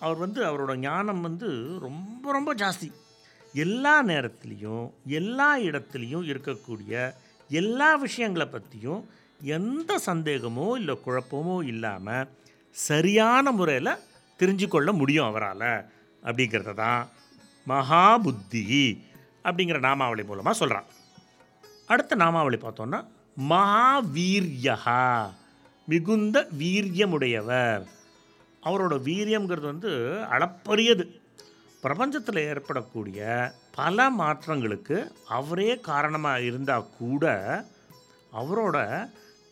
அவர் 0.00 0.18
வந்து 0.18 0.40
அவரோட 0.48 0.72
ஞானம் 0.76 1.20
வந்து 1.20 1.48
ரொம்ப 1.86 2.32
ரொம்ப 2.32 2.50
ஜாஸ்தி. 2.54 2.88
எல்லா 3.54 3.94
நேரத்துலேயும் 4.10 4.86
எல்லா 5.20 5.48
இடத்துலையும் 5.68 6.26
இருக்கக்கூடிய 6.30 6.92
எல்லா 7.50 7.88
விஷயங்களை 8.04 8.46
பற்றியும் 8.46 9.02
எந்த 9.40 10.00
சந்தேகமோ 10.06 10.66
இல்லை 10.80 10.96
குழப்பமோ 11.06 11.56
இல்லாமல் 11.72 12.28
சரியான 12.76 13.52
முறையில் 13.52 14.00
தெரிஞ்சு 14.40 14.68
கொள்ள 14.68 14.92
முடியும் 14.92 15.28
அவரால். 15.30 15.70
அப்படிங்கிறத 16.22 16.74
தான் 16.74 17.02
மகாபுத்தி 17.66 18.64
அப்படிங்கிற 19.44 19.78
நாமாவளி 19.88 20.22
மூலமாக 20.24 20.56
சொல்கிறான் 20.58 20.88
அடுத்த 21.92 22.16
நாமாவளி 22.22 22.58
பார்த்தோன்னா 22.62 22.98
மகாவீர்யா 23.52 24.76
மிகுந்த 25.88 26.36
வீரியமுடையவர். 26.60 27.84
அவரோட 28.62 28.94
வீரியங்கிறது 29.08 29.66
வந்து 29.72 29.92
அளப்பரியது. 30.34 31.04
பிரபஞ்சத்தில் 31.84 32.40
ஏற்படக்கூடிய 32.50 33.20
பல 33.78 34.06
மாற்றங்களுக்கு 34.20 34.96
அவரே 35.38 35.70
காரணமாக 35.90 36.46
இருந்தால் 36.48 36.90
கூட 36.98 37.24
அவரோட 38.40 38.76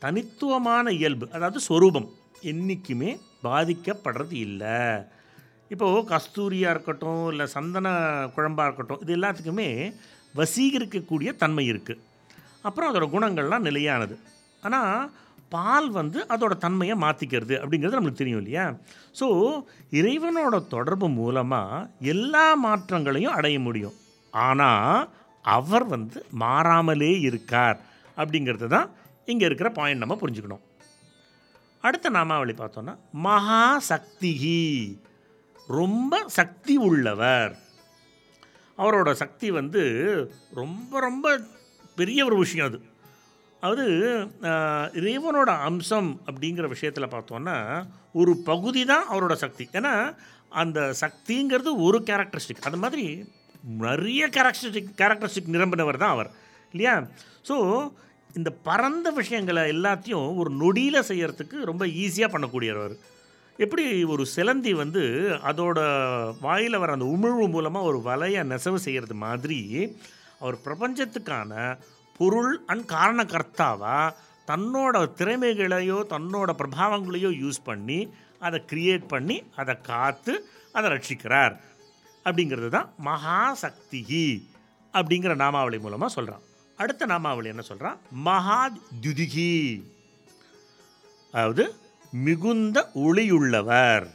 தனித்துவமான 0.02 0.92
இயல்பு 1.00 1.26
அதாவது 1.37 1.61
சொரூபம் 1.68 2.09
என்றைக்குமே 2.50 3.11
பாதிக்கப்படுறது 3.47 4.37
இல்லை. 4.49 4.76
இப்போது 5.75 6.04
கஸ்தூரியாக 6.12 6.75
இருக்கட்டும் 6.75 7.25
இல்லை 7.30 7.47
சந்தன 7.57 7.88
குழம்பாக 8.37 8.68
இருக்கட்டும் 8.68 9.02
இது 9.04 9.16
எல்லாத்துக்குமே 9.18 9.71
வசீகரிக்கக்கூடிய 10.35 11.30
தன்மை 11.42 11.64
இருக்குது 11.73 12.02
அப்புறம் 12.68 12.90
அதோட 12.90 13.06
குணங்கள்லாம் 13.14 13.66
நிலையானது. 13.68 14.14
ஆனால் 14.66 15.10
பால் 15.54 15.88
வந்து 15.98 16.18
அதோட 16.34 16.54
தன்மையை 16.64 16.94
மாற்றிக்கிறது 17.02 17.54
அப்படிங்கிறது 17.61 17.98
நம்மளுக்கு 17.98 18.22
தெரியும் 18.22 18.40
இல்லையா? 18.42 18.64
ஸோ 19.20 19.26
இறைவனோட 20.00 20.57
தொடர்பு 20.74 21.09
மூலமாக 21.18 21.87
எல்லா 22.14 22.46
மாற்றங்களையும் 22.66 23.37
அடைய 23.38 23.59
முடியும். 23.66 23.96
ஆனால் 24.33 25.09
அவர் 25.44 25.87
வந்து 25.94 26.18
மாறாமலே 26.42 27.12
இருக்கார் 27.28 27.78
அப்படிங்கிறது 28.20 28.68
தான் 28.76 28.88
இங்கே 29.33 29.46
இருக்கிற 29.48 29.68
பாயிண்ட் 29.78 30.02
நம்ம 30.02 30.16
புரிஞ்சுக்கணும். 30.22 30.64
அடுத்த 31.87 32.11
நாமாவளி 32.16 32.54
பார்த்தோன்னா 32.61 32.94
மகா 33.26 33.64
சக்திகி 33.90 34.61
ரொம்ப 35.78 36.22
சக்தி 36.38 36.74
உள்ளவர். 36.88 37.52
அவரோட 38.78 39.11
சக்தி 39.22 39.48
வந்து 39.59 39.83
ரொம்ப 40.61 41.00
ரொம்ப 41.07 41.26
பெரிய 42.00 42.20
ஒரு 42.28 42.37
விஷயம் 42.44 42.68
அது. 42.70 42.78
அது 43.62 43.84
இறைவனோட 45.00 45.50
அம்சம் 45.68 46.11
அப்படிங்கிற 46.28 46.66
விஷயத்தில் 46.74 47.12
பார்த்தோன்னா 47.14 47.56
ஒரு 48.20 48.32
பகுதி 48.50 48.82
தான் 48.92 49.06
அவரோட 49.12 49.34
சக்தி. 49.44 49.64
ஏன்னா 49.78 49.94
அந்த 50.62 50.80
சக்திங்கிறது 51.02 51.70
ஒரு 51.87 51.98
கேரக்டரிஸ்டிக் 52.11 52.66
அது 52.68 52.78
மாதிரி 52.84 53.06
நிறைய 53.84 54.22
கேரக்டரிஸ்டிக் 54.37 54.92
கேரக்டரிஸ்டிக் 55.00 55.54
நிரம்பினவர் 55.56 56.02
தான் 56.02 56.14
அவர். 56.16 56.30
இல்லையா? 56.74 56.94
ஸோ 57.48 57.56
இந்த 58.38 58.50
பரந்த 58.68 59.08
விஷயங்களை 59.18 59.62
எல்லாத்தையும் 59.74 60.26
ஒரு 60.40 60.50
நொடியில் 60.62 61.06
செய்கிறதுக்கு 61.11 61.58
ரொம்ப 61.70 61.84
ஈஸியாக 62.02 62.32
பண்ணக்கூடியவர் 62.34 62.94
எப்படி 63.58 63.84
ஒரு 64.14 64.24
சிலந்தி 64.34 64.72
வந்து 64.80 65.02
அதோட 65.50 65.78
வாயில் 66.44 66.80
வர 66.82 66.92
அந்த 66.96 67.06
உமிழ்வு 67.14 67.46
மூலமாக 67.54 67.88
ஒரு 67.90 67.98
வலையை 68.04 68.42
நெசவு 68.52 68.78
செய்கிறது 68.84 69.14
மாதிரி 69.24 69.58
அவர் 70.40 70.57
பிரபஞ்சத்துக்கான 70.66 71.53
பொருள் 72.20 72.53
அண்ட் 72.70 72.85
காரணக்கர்த்தாவாக 72.96 74.14
தன்னோட 74.51 74.96
திறமைகளையோ 75.18 75.98
தன்னோட 76.12 76.51
பிரபாவங்களையோ 76.61 77.31
யூஸ் 77.42 77.61
பண்ணி 77.68 77.98
அதை 78.46 78.59
கிரியேட் 78.70 79.07
பண்ணி 79.12 79.37
அதை 79.61 79.74
காத்து 79.90 80.35
அதை 80.77 80.87
ரட்சிக்கிறார். 80.94 81.55
அப்படிங்கிறது 82.27 82.68
தான் 82.68 82.88
மகாசக்திகி 83.09 84.27
அப்படிங்கிற 84.98 85.35
நாமாவளி 85.44 85.79
மூலமாக 85.85 86.12
சொல்கிறான் 86.16 86.44
அடுத்த 86.79 87.07
நாமாவளி 87.12 87.48
என்ன 87.53 87.62
சொல்கிறான் 87.70 87.98
மகா 88.29 88.61
துதிகி 89.05 89.53
அதாவது 91.35 91.64
மிகுந்த 92.27 92.79
ஒளியுள்ளவர். 93.07 94.07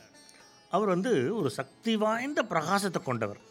அவர் 0.74 0.92
வந்து 0.96 1.12
ஒரு 1.40 1.50
சக்தி 1.58 1.94
வாய்ந்த 2.04 2.40
பிரகாசத்தை 2.52 3.00
கொண்டவர். 3.04 3.42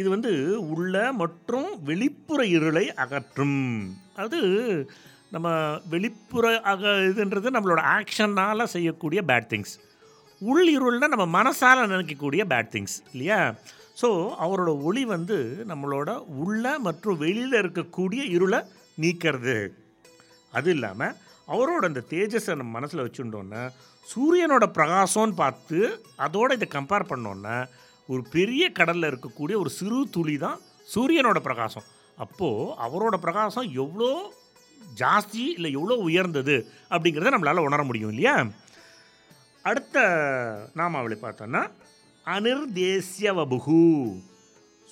இது 0.00 0.08
வந்து 0.14 0.32
உள்ள 0.74 0.94
மற்றும் 1.22 1.68
வெளிப்புற 1.88 2.40
இருளை 2.56 2.84
அகற்றும். 3.02 3.60
அது 4.22 4.40
நம்ம 5.34 5.48
வெளிப்புற 5.92 6.46
அக 6.72 6.92
இதுன்றது 7.10 7.48
நம்மளோட 7.56 7.82
ஆக்ஷனால் 7.96 8.72
செய்யக்கூடிய 8.74 9.20
பேட் 9.30 9.48
திங்ஸ் 9.52 9.74
உள் 10.50 10.66
இருள்னா 10.76 11.08
நம்ம 11.14 11.26
மனசால் 11.38 11.90
நினைக்கக்கூடிய 11.92 12.42
பேட் 12.52 12.72
திங்ஸ் 12.74 12.96
இல்லையா? 13.12 13.40
ஸோ 14.00 14.08
அவரோட 14.44 14.70
ஒளி 14.88 15.02
வந்து 15.14 15.36
நம்மளோட 15.70 16.10
உள்ள 16.44 16.78
மற்றும் 16.86 17.20
வெளியில் 17.24 17.60
இருக்கக்கூடிய 17.62 18.22
இருளை 18.36 18.60
நீக்கிறது. 19.02 19.56
அது 20.52 20.70
இல்லாமல் 20.76 21.14
அவரோட 21.52 21.82
அந்த 21.90 22.02
தேஜஸை 22.10 22.54
நம்ம 22.60 22.72
மனசில் 22.78 23.04
வச்சுட்டோன்னா 23.04 23.62
சூரியனோட 24.06 24.64
பிரகாசம்னு 24.78 25.36
பார்த்து 25.42 25.78
அதோட 26.26 26.50
இதை 26.58 26.68
கம்பேர் 26.76 27.10
பண்ணோன்னா 27.12 27.56
ஒரு 28.06 28.22
பெரிய 28.30 28.64
கடலில் 28.70 29.10
இருக்கக்கூடிய 29.10 29.54
ஒரு 29.56 29.70
சிறு 29.70 30.08
துளி 30.10 30.36
தான் 30.36 30.58
சூரியனோட 30.94 31.38
பிரகாசம். 31.38 31.86
அப்போது 32.18 32.74
அவரோட 32.86 33.16
பிரகாசம் 33.16 33.68
எவ்வளோ 33.72 34.32
ஜாஸ்தி 35.00 35.44
இல்லை 35.56 35.72
எவ்வளோ 35.72 35.96
உயர்ந்தது 35.96 36.56
அப்படிங்கிறத 36.90 37.32
நம்மளால் 37.34 37.66
உணர 37.68 37.82
முடியும் 37.82 38.08
இல்லையா? 38.08 38.46
அடுத்த 39.62 39.96
நாமாவளி 40.74 41.16
பார்த்தோன்னா 41.22 41.62
அனிர்தேசிய 42.26 43.28
வபுகு 43.38 43.80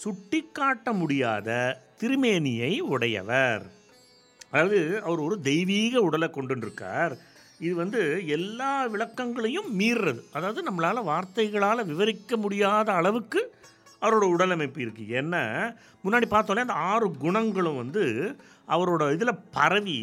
சுட்டிக்காட்ட 0.03 0.93
முடியாத 0.93 1.49
திருமேனியை 2.01 2.73
உடையவர். 2.81 3.65
அதாவது 4.51 5.03
அவர் 5.03 5.19
ஒரு 5.19 5.41
தெய்வீக 5.41 6.01
உடலை 6.01 6.29
கொண்டுருக்கார். 6.31 7.15
இது 7.65 7.75
வந்து 7.81 8.01
எல்லா 8.37 8.71
விளக்கங்களையும் 8.93 9.69
மீறுறது. 9.81 10.21
அதாவது 10.37 10.61
நம்மளால் 10.69 11.09
வார்த்தைகளால் 11.11 11.89
விவரிக்க 11.91 12.37
முடியாத 12.45 12.89
அளவுக்கு 13.01 13.41
அவரோட 14.03 14.25
உடலமைப்பு 14.35 14.81
இருக்குது 14.85 15.15
என்ன 15.21 15.37
முன்னாடி 16.05 16.27
பார்த்தோன்னே 16.33 16.65
அந்த 16.67 16.79
ஆறு 16.93 17.09
குணங்களும் 17.25 17.81
வந்து 17.83 18.05
அவரோட 18.75 19.03
இதில் 19.17 19.43
பரவி 19.57 19.99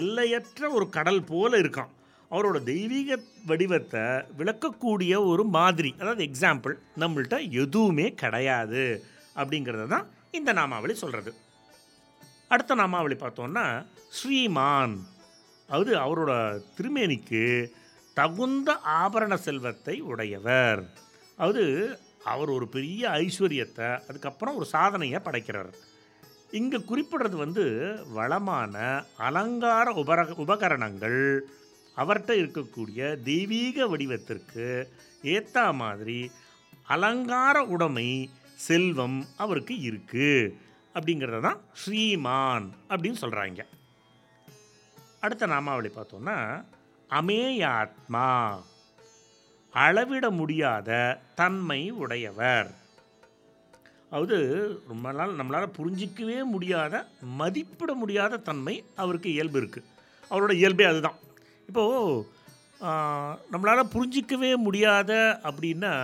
எல்லையற்ற 0.00 0.70
ஒரு 0.76 0.86
கடல் 0.96 1.20
போல் 1.30 1.56
இருக்கான். 1.62 1.90
அவரோட 2.30 2.58
தெய்வீக 2.70 3.18
வடிவத்தை 3.50 4.04
விளக்கக்கூடிய 4.38 5.12
ஒரு 5.32 5.44
மாதிரி. 5.56 5.90
அதாவது 6.00 6.22
எக்ஸாம்பிள் 6.28 6.74
நம்மள்ட்ட 7.02 7.36
எதுவுமே 7.64 8.06
கிடையாது 8.22 8.84
அப்படிங்கிறத 9.40 9.86
தான் 9.94 10.08
இந்த 10.38 10.52
நாமாவளி 10.60 10.96
சொல்கிறது 11.02 11.32
அடுத்த 12.54 12.74
நாமாவளி 12.80 13.18
பார்த்தோன்னா 13.20 13.66
ஸ்ரீமான். 14.16 14.96
அது 15.68 15.96
அவரோட 15.96 16.32
திருமேனிக்கு 16.76 17.70
தகுந்த 18.14 18.78
ஆபரண 18.84 19.34
செல்வத்தை 19.34 20.00
உடையவர். 20.00 20.82
அது 21.38 21.64
அவர் 22.24 22.48
ஒரு 22.48 22.68
பெரிய 22.68 23.08
ஐஸ்வர்யத்தை 23.08 23.98
அதுக்கப்புறம் 24.08 24.54
ஒரு 24.54 24.66
சாதனையை 24.66 25.20
படைக்கிறார். 25.20 25.70
இங்கே 26.50 26.78
குறிப்பிடுறது 26.78 27.36
வந்து 27.36 27.64
வளமான 28.08 29.04
அலங்கார 29.16 29.92
உபர 29.92 30.26
உபகரணங்கள் 30.36 31.46
அவர்கிட்ட 31.96 32.32
இருக்கக்கூடிய 32.40 33.22
தெய்வீக 33.22 33.86
வடிவத்திற்கு 33.86 34.66
ஏற்ற 35.22 35.72
மாதிரி 35.72 36.30
அலங்கார 36.86 37.64
உடைமை 37.64 38.08
செல்வம் 38.58 39.26
அவருக்கு 39.36 39.74
இருக்குது 39.80 40.52
அப்படிங்கிறத 40.94 41.40
தான் 41.40 41.60
ஸ்ரீமான் 41.74 42.66
அப்படின்னு 42.90 43.18
சொல்கிறாங்க 43.18 43.62
அடுத்த 45.22 45.46
நாமாவளி 45.52 45.90
பார்த்தோம்னா 45.92 46.38
அமேயாத்மா 47.10 48.28
அளவிட 49.72 50.26
முடியாத 50.40 50.90
தன்மை 51.40 51.80
உடையவர். 52.02 52.70
அதாவது 54.10 54.36
ரொம்ப 54.90 55.12
நாள் 55.18 55.38
நம்மளால் 55.38 55.76
புரிஞ்சிக்கவே 55.78 56.38
முடியாத 56.54 56.94
மதிப்பிட 57.40 57.92
முடியாத 58.02 58.40
தன்மை 58.48 58.74
அவருக்கு 59.02 59.28
இயல்பு 59.34 59.58
இருக்குது 59.62 59.88
அவரோட 60.30 60.52
இயல்பே 60.60 60.86
அதுதான். 60.90 61.18
இப்போது 61.68 62.34
நம்மளால் 63.52 63.92
புரிஞ்சிக்கவே 63.94 64.50
முடியாத 64.66 65.12
அப்படின்னா 65.48 65.94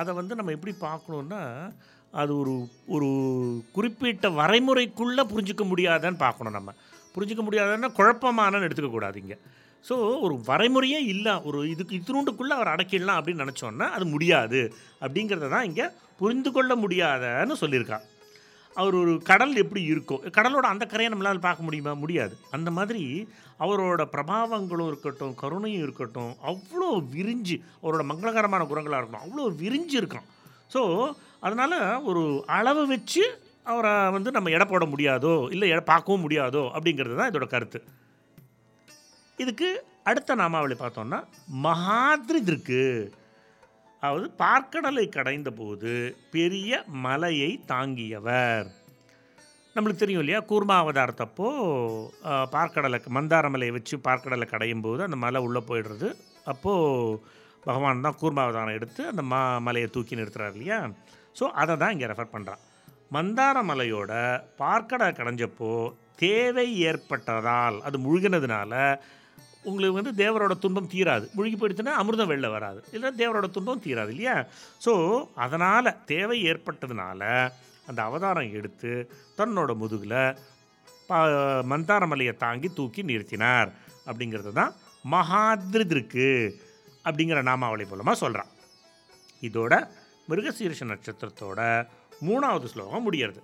அதை 0.00 0.10
வந்து 0.20 0.38
நம்ம 0.38 0.52
எப்படி 0.56 0.74
பார்க்கணுன்னா 0.86 1.42
அது 2.22 2.32
ஒரு 2.42 2.54
ஒரு 2.96 3.08
குறிப்பிட்ட 3.76 4.28
வரைமுறைக்குள்ளே 4.40 5.24
புரிஞ்சிக்க 5.32 5.64
முடியாதன்னு 5.70 6.24
பார்க்கணும் 6.26 6.56
நம்ம. 6.58 6.72
புரிஞ்சிக்க 7.14 7.42
முடியாதுன்னா 7.44 7.90
குழப்பமானன்னு 7.98 8.66
எடுத்துக்கக்கூடாதீங்க. 8.68 9.36
ஸோ 9.84 9.94
ஒரு 10.26 10.34
வரைமுறையே 10.46 11.00
இல்லை 11.14 11.32
ஒரு 11.48 11.58
இதுக்கு 11.72 11.96
இத்தினூண்டுக்குள்ளே 11.98 12.54
அவர் 12.58 12.72
அடக்கிடலாம் 12.74 13.18
அப்படின்னு 13.20 13.44
நினச்சோன்னா 13.44 13.86
அது 13.96 14.04
முடியாது. 14.06 14.60
அப்படிங்கிறத 15.00 15.48
தான் 15.54 15.68
இங்கே 15.70 15.86
புரிந்து 16.20 16.50
கொள்ள 16.52 16.72
முடியாதன்னு 16.76 17.56
சொல்லியிருக்கா. 17.62 17.98
அவர் 18.76 18.94
ஒரு 18.94 19.12
கடல் 19.30 19.52
எப்படி 19.62 19.82
இருக்கோ 19.92 20.16
கடலோட 20.36 20.66
அந்த 20.72 20.84
கரையை 20.92 21.10
நம்மளால் 21.12 21.46
பார்க்க 21.46 21.66
முடியுமா? 21.66 21.92
முடியாது. 21.94 22.34
அந்த 22.50 22.70
மாதிரி 22.70 23.02
அவரோட 23.60 24.02
பிரபாவங்களும் 24.14 24.88
இருக்கட்டும் 24.92 25.34
கருணையும் 25.42 25.84
இருக்கட்டும் 25.86 26.32
அவ்வளோ 26.50 26.88
விரிஞ்சு 27.14 27.56
அவரோட 27.82 28.02
மங்களகரமான 28.10 28.62
குரங்களாக 28.72 29.00
இருக்கட்டும் 29.00 29.26
அவ்வளோ 29.26 29.44
விரிஞ்சு 29.62 29.96
இருக்கான் 30.00 30.26
ஸோ 30.74 30.82
அதனால் 31.40 31.78
ஒரு 32.02 32.22
அளவு 32.46 32.82
வச்சு 32.86 33.24
அவரை 33.70 33.92
வந்து 34.16 34.30
நம்ம 34.36 34.50
எடை 34.56 34.66
போட 34.70 34.84
முடியாதோ 34.92 35.34
இல்லை 35.54 35.68
எடை 35.72 35.82
பார்க்கவும் 35.90 36.24
முடியாதோ 36.24 36.62
அப்படிங்கிறது 36.76 37.18
தான் 37.20 37.30
இதோட 37.30 37.46
கருத்து. 37.54 37.80
இதுக்கு 39.38 39.68
அடுத்த 40.10 40.34
நாமாவளி 40.40 40.76
பார்த்தோம்னா 40.80 41.20
மகாத்ரிதிற்கு 41.66 42.80
அதாவது 44.02 44.26
பார்க்கடலை 44.42 45.04
கடைந்த 45.16 45.50
போது 45.60 45.92
பெரிய 46.34 46.82
மலையை 47.04 47.50
தாங்கியவர். 47.70 48.68
நம்மளுக்கு 49.76 50.02
தெரியும் 50.02 50.22
இல்லையா 50.22 50.40
கூர்மா 50.50 50.74
அவதாரத்தப்போ 50.82 51.46
பார்க்கடலை 52.56 52.98
மந்தார 53.18 53.48
மலையை 53.54 53.72
வச்சு 53.76 53.94
பார்க்கடலை 54.08 54.46
கடையும் 54.52 54.84
போது 54.86 55.00
அந்த 55.06 55.18
மலை 55.24 55.40
உள்ளே 55.46 55.62
போயிடுறது. 55.70 56.10
அப்போது 56.52 57.18
பகவான் 57.66 58.06
தான் 58.06 58.20
கூர்மா 58.20 58.44
அவதாரம் 58.46 58.76
எடுத்து 58.78 59.02
அந்த 59.12 59.22
மா 59.32 59.40
மலையை 59.66 59.88
தூக்கி 59.96 60.20
நிறுத்துறாரு 60.20 60.54
இல்லையா? 60.56 60.78
ஸோ 61.38 61.44
அதை 61.62 61.74
தான் 61.82 61.92
இங்கே 61.94 62.10
ரெஃபர் 62.10 62.34
பண்ணுறான் 62.34 62.62
மந்தார 63.14 63.56
மலையோட 63.70 64.12
கடைஞ்சப்போ 65.18 65.72
தேவை 66.22 66.68
ஏற்பட்டதால் 66.88 67.76
அது 67.86 67.96
முழுகினதுனால 68.06 68.72
உங்களுக்கு 69.68 69.98
வந்து 69.98 70.12
தேவரோட 70.22 70.54
துன்பம் 70.62 70.90
தீராது. 70.94 71.26
முழுகி 71.36 71.56
போயிடுச்சுன்னா 71.56 71.92
அமிர்தம் 72.00 72.30
வெளில 72.32 72.48
வராது. 72.54 72.80
இல்லைன்னா 72.92 73.18
தேவரோட 73.20 73.46
துன்பம் 73.56 73.84
தீராது 73.86 74.10
இல்லையா? 74.14 74.34
ஸோ 74.84 74.92
அதனால் 75.44 75.98
தேவை 76.12 76.38
ஏற்பட்டதுனால 76.50 77.22
அந்த 77.88 78.00
அவதாரம் 78.08 78.52
எடுத்து 78.58 78.92
தன்னோட 79.38 79.70
முதுகில் 79.82 80.18
பா 81.08 81.18
மந்தாரமலையை 81.72 82.34
தாங்கி 82.44 82.68
தூக்கி 82.78 83.02
நிறுத்தினார். 83.10 83.70
அப்படிங்கிறது 84.08 84.52
தான் 84.60 84.72
மகாதிருக்கு 85.14 86.30
அப்படிங்கிற 87.06 87.40
நாமாவளி 87.50 87.84
மூலமாக 87.90 88.16
சொல்கிறான் 88.22 88.50
இதோட 89.48 89.74
மிருகசீரிஷ 90.30 90.82
நட்சத்திரத்தோட 90.90 91.60
மூணாவது 92.20 92.64
ஸ்லோகம் 92.64 93.12
முடியறது. 93.12 93.40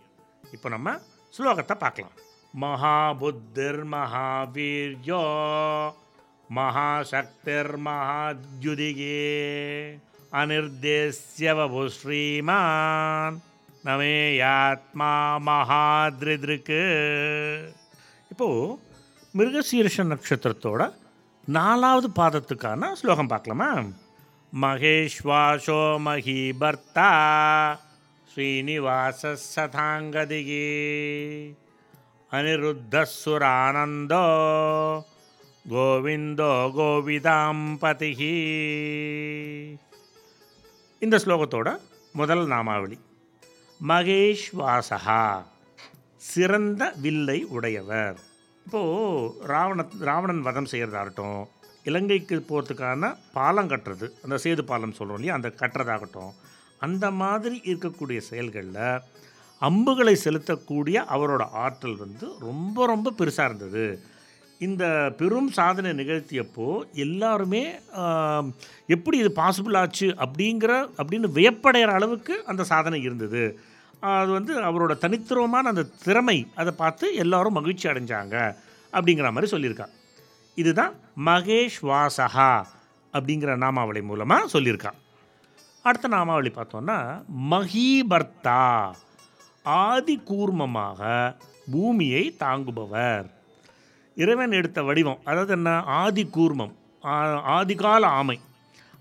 இப்போ 0.52 0.68
நம்ம 0.68 0.98
ஸ்லோகத்தை 1.38 1.74
பார்க்கலாம். 1.78 2.16
மகாபுத்திர் 2.61 3.83
மகாவீர்யோ 3.94 5.24
மகாசக்திர் 6.54 7.74
மகாத்யுதிகே 7.87 9.18
அனிர்தேசியவபு 10.33 11.87
ஸ்ரீமான் 11.87 13.37
நமேயாத்மா 13.85 15.12
மகாத்ரிதிருக்கு. 15.50 16.83
இப்போது 18.30 18.78
மிருகசீர்ஷ 19.38 20.04
நட்சத்திரத்தோட 20.12 20.94
நாலாவது 21.46 22.09
பாதத்துக்கான 22.09 22.92
ஸ்லோகம் 22.92 23.26
பார்க்கலாமா? 23.26 23.70
மகேஷ்வாசோ 24.52 25.80
மகீபர்த்தா 26.06 27.11
ஸ்ரீனிவாச 28.31 29.31
சதாங்கதிகே 29.45 30.66
அனிருத்தசுரானந்தோ 32.33 34.21
கோவிந்தோ 35.64 36.51
கோவிதாம்பதிகி 36.77 38.35
இந்த 41.03 41.19
ஸ்லோகத்தோட 41.19 41.69
முதல் 42.14 42.45
நாமாவளி 42.47 42.99
மகேஷ்வாசகா 43.81 45.23
சிறந்த 46.23 46.93
வில்லை 46.97 47.38
உடையவர் 47.49 48.19
இப்போது 48.66 49.49
ராவண 49.49 49.87
ராவணன் 50.03 50.43
வதம் 50.43 50.71
செய்கிறதாகட்டும் 50.73 51.40
இலங்கைக்கு 51.87 52.38
போகிறதுக்கான 52.43 53.12
பாலம் 53.33 53.71
கட்டுறது 53.71 54.09
அந்த 54.23 54.38
சேது 54.43 54.64
பாலம் 54.64 54.97
சொல்கிறோம் 54.99 55.19
இல்லையா 55.19 55.38
அந்த 55.38 55.51
கட்டுறதாகட்டும் 55.57 56.33
அந்த 56.87 57.07
மாதிரி 57.23 57.57
இருக்கக்கூடிய 57.71 58.19
செயல்களில் 58.31 58.85
அம்புகளை 59.62 60.14
செலுத்தக்கூடிய 60.25 60.99
அவரோட 61.14 61.43
ஆற்றல் 61.64 61.99
வந்து 62.05 62.27
ரொம்ப 62.47 62.87
ரொம்ப 62.93 63.12
பெருசாக 63.19 63.49
இருந்தது. 63.49 63.85
இந்த 64.66 64.85
பெரும் 65.19 65.51
சாதனை 65.59 65.90
நிகழ்த்தியப்போ 65.99 66.66
எல்லாருமே 67.05 67.62
எப்படி 68.95 69.16
இது 69.23 69.31
பாசிபிள் 69.40 69.79
ஆச்சு 69.83 70.09
அப்படிங்கிற 70.25 70.73
அப்படின்னு 70.99 71.29
வியப்படைகிற 71.38 71.93
அளவுக்கு 71.99 72.35
அந்த 72.53 72.62
சாதனை 72.73 72.99
இருந்தது. 73.09 73.45
அது 74.16 74.31
வந்து 74.38 74.53
அவரோட 74.69 74.93
தனித்துவமான 75.05 75.71
அந்த 75.73 75.87
திறமை 76.05 76.38
அதை 76.61 76.73
பார்த்து 76.83 77.07
எல்லாரும் 77.25 77.57
மகிழ்ச்சி 77.59 77.87
அடைஞ்சாங்க 77.93 78.37
அப்படிங்கிற 78.93 79.31
மாதிரி 79.35 79.53
சொல்லியிருக்கான் 79.55 79.95
இதுதான் 80.59 80.95
மகேஷ் 81.29 81.81
வாசகா 81.90 82.51
அப்படிங்கிற 83.14 83.53
நாமாவளி 83.64 84.03
மூலமாக 84.11 84.49
சொல்லியிருக்கான் 84.53 84.99
அடுத்த 85.83 86.09
நாமாவளி 86.09 86.49
பார்த்தோன்னா 86.49 87.23
மகீபர்த்தா 87.51 88.93
ஆதி 89.62 90.23
கூர்மமாக 90.25 91.35
பூமியை 91.71 92.37
தாங்குபவர். 92.40 93.31
இறைவன் 94.14 94.53
எடுத்த 94.53 94.83
வடிவம் 94.83 95.19
அதாவது 95.25 95.53
என்ன? 95.53 95.83
ஆதி 95.83 96.25
கூர்மம் 96.25 96.73
ஆ- 97.05 97.62
ஆதிகால 97.62 98.05
ஆமை. 98.05 98.40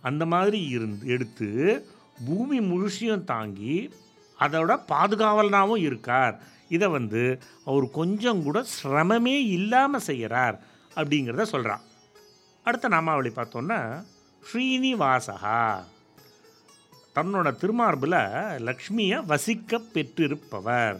அந்த 0.02 0.26
மாதிரி 0.26 0.68
இருந்து 0.68 1.08
எடுத்து 1.08 1.86
பூமி 2.26 2.60
முழுசியும் 2.60 3.24
தாங்கி 3.24 3.94
அதோட 4.40 4.80
பாதுகாவலனாகவும் 4.88 5.78
இருக்கார். 5.78 6.40
இதை 6.70 6.88
வந்து 6.88 7.42
அவர் 7.66 7.90
கொஞ்சம் 7.90 8.44
கூட 8.44 8.66
சிரமமே 8.84 9.48
இல்லாமல் 9.48 10.00
செய்கிறார் 10.00 10.60
அப்படிங்கிறத 10.96 11.42
சொல்கிறார் 11.42 11.82
அடுத்த 12.64 12.88
நாமாவளி 12.88 13.30
பார்த்தோன்னா 13.30 14.04
ஸ்ரீனிவாசகா. 14.54 15.84
தன்னோட 17.20 17.48
திருமார்பில் 17.62 18.22
லக்ஷ்மியை 18.72 19.20
வசிக்க 19.32 19.82
பெற்றிருப்பவர். 19.96 21.00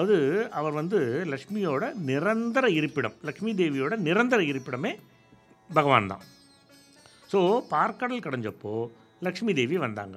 அது 0.00 0.16
அவர் 0.58 0.74
வந்து 0.80 0.98
லக்ஷ்மியோட 1.32 1.84
நிரந்தர 2.08 2.66
இருப்பிடம் 2.78 3.16
லக்ஷ்மி 3.28 3.52
தேவியோட 3.60 3.94
நிரந்தர 4.08 4.40
இருப்பிடமே 4.50 4.92
பகவான் 5.70 6.10
தான். 6.12 6.22
ஸோ 7.32 7.38
பார்க்கடல் 7.72 8.24
கடைஞ்சப்போ 8.26 8.74
லக்ஷ்மி 9.26 9.52
தேவி 9.58 9.76
வந்தாங்க. 9.86 10.16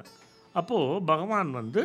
அப்போது 0.60 1.02
பகவான் 1.12 1.52
வந்து 1.60 1.82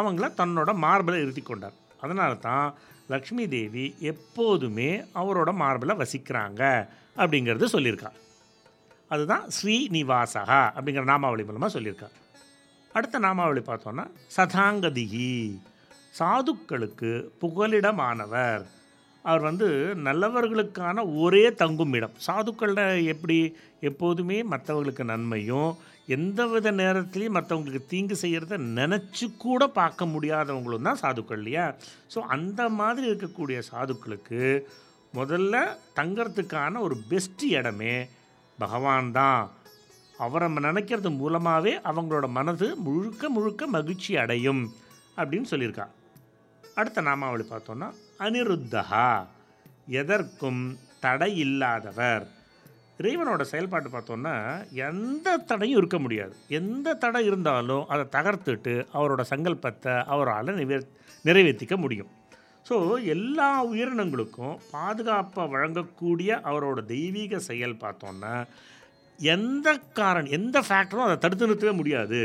அவங்கள 0.00 0.26
தன்னோட 0.40 0.70
மார்பில் 0.84 1.22
இருத்தி 1.24 1.42
கொண்டார். 1.48 1.76
அதனால 2.04 2.32
தான் 2.48 2.66
லக்ஷ்மி 3.14 3.44
தேவி 3.54 3.84
எப்போதுமே 4.12 4.90
அவரோட 5.20 5.50
மார்பில் 5.62 6.00
வசிக்கிறாங்க 6.02 6.62
அப்படிங்கிறது 7.22 7.68
சொல்லியிருக்கா. 7.76 8.10
அதுதான் 9.14 9.46
ஸ்ரீநிவாசகா 9.56 10.60
அப்படிங்கிற 10.76 11.04
நாமாவளி 11.12 11.44
மூலமாக 11.48 11.74
சொல்லியிருக்கா. 11.76 12.10
அடுத்த 12.92 13.18
நாமாவளி 13.18 13.62
பார்த்தோன்னா 13.66 14.04
சதாங்கதிகி. 14.36 15.60
சாதுக்களுக்கு 16.18 17.10
புகலிடமானவர். 17.42 18.64
அவர் 19.24 19.40
வந்து 19.40 19.68
நல்லவர்களுக்கான 20.06 21.04
ஒரே 21.14 21.42
தங்கும் 21.52 21.92
இடம். 21.92 22.16
சாதுக்களில் 22.26 23.04
எப்படி? 23.04 23.38
எப்போதுமே 23.80 24.38
மற்றவங்களுக்கு 24.42 25.04
நன்மையும் 25.04 25.72
எந்தவித 26.06 26.68
நேரத்துலையும் 26.72 27.36
மற்றவங்களுக்கு 27.38 27.82
தீங்கு 27.86 28.16
செய்கிறத 28.22 28.58
நினச்சி 28.78 29.26
கூட 29.44 29.66
பார்க்க 29.80 30.06
முடியாதவங்களும் 30.06 30.88
தான் 30.88 31.02
சாதுக்கள் 31.02 31.40
இல்லையா? 31.42 31.66
ஸோ 32.14 32.18
அந்த 32.36 32.68
மாதிரி 32.68 33.06
இருக்கக்கூடிய 33.10 33.60
சாதுக்களுக்கு 33.70 34.42
முதல்ல 35.14 35.56
தங்கிறதுக்கான 35.96 36.80
ஒரு 36.80 36.96
பெஸ்ட் 37.08 37.44
இடமே 37.44 37.94
பகவான் 38.58 39.12
தான். 39.12 39.42
அவரை 40.26 40.48
நினைக்கிறது 40.68 41.10
மூலமாகவே 41.20 41.72
அவங்களோட 41.90 42.26
மனது 42.36 42.66
முழுக்க 42.86 43.28
முழுக்க 43.36 43.66
மகிழ்ச்சி 43.76 44.12
அடையும் 44.22 44.62
அப்படின்னு 45.20 45.50
சொல்லியிருக்கா. 45.52 45.86
அடுத்த 46.78 47.02
நாமாவளி 47.08 47.44
பார்த்தோன்னா 47.48 47.88
அனிருத்தகா 48.24 49.08
எதற்கும் 50.00 50.62
தடை 51.04 51.30
இல்லாதவர். 51.44 52.24
இறைவனோட 53.00 53.42
செயல்பாட்டு 53.50 53.88
பார்த்தோன்னா 53.90 54.34
எந்த 54.88 55.36
தடையும் 55.50 55.78
இருக்க 55.80 55.98
முடியாது. 56.04 56.34
எந்த 56.58 56.94
தடை 57.04 57.22
இருந்தாலும் 57.30 57.86
அதை 57.92 58.04
தகர்த்துட்டு 58.16 58.74
அவரோட 58.98 59.22
சங்கல்பத்தை 59.32 59.94
அவரால் 60.14 60.50
நிறைவே 60.52 60.78
நிறைவேற்றிக்க 61.28 61.76
முடியும். 61.84 62.10
ஸோ 62.68 62.76
எல்லா 63.14 63.48
உயிரினங்களுக்கும் 63.70 64.56
பாதுகாப்பை 64.74 65.44
வழங்கக்கூடிய 65.54 66.30
அவரோட 66.50 66.80
தெய்வீக 66.92 67.40
செயல் 67.48 67.80
பார்த்தோன்னா 67.84 68.34
எந்த 69.22 69.68
காரணம் 69.78 70.30
எந்த 70.30 70.60
ஃபேக்டரும் 70.60 71.06
அதை 71.06 71.16
தடுத்து 71.18 71.46
நிறுத்தவே 71.46 71.74
முடியாது. 71.76 72.20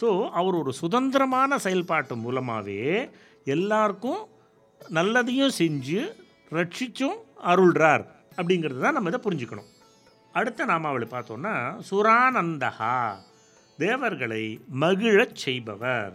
ஸோ 0.00 0.08
அவர் 0.30 0.54
ஒரு 0.54 0.72
சுதந்திரமான 0.72 1.58
செயல்பாட்டு 1.58 2.16
மூலமாகவே 2.16 3.10
எல்லாருக்கும் 3.44 4.28
நல்லதையும் 4.94 5.56
செஞ்சு 5.58 6.00
ரட்சிச்சும் 6.56 7.16
அருள்றார். 7.52 8.04
அப்படிங்கிறது 8.36 8.80
தான் 8.80 8.96
நம்ம 8.96 9.10
இதை 9.12 9.20
புரிஞ்சுக்கணும். 9.24 9.70
அடுத்த 10.32 10.64
நாமாவளி 10.64 11.06
பார்த்தோன்னா 11.10 11.54
சுரானந்தகா 11.90 12.96
தேவர்களை 13.78 14.44
மகிழச் 14.68 15.38
செய்பவர். 15.44 16.12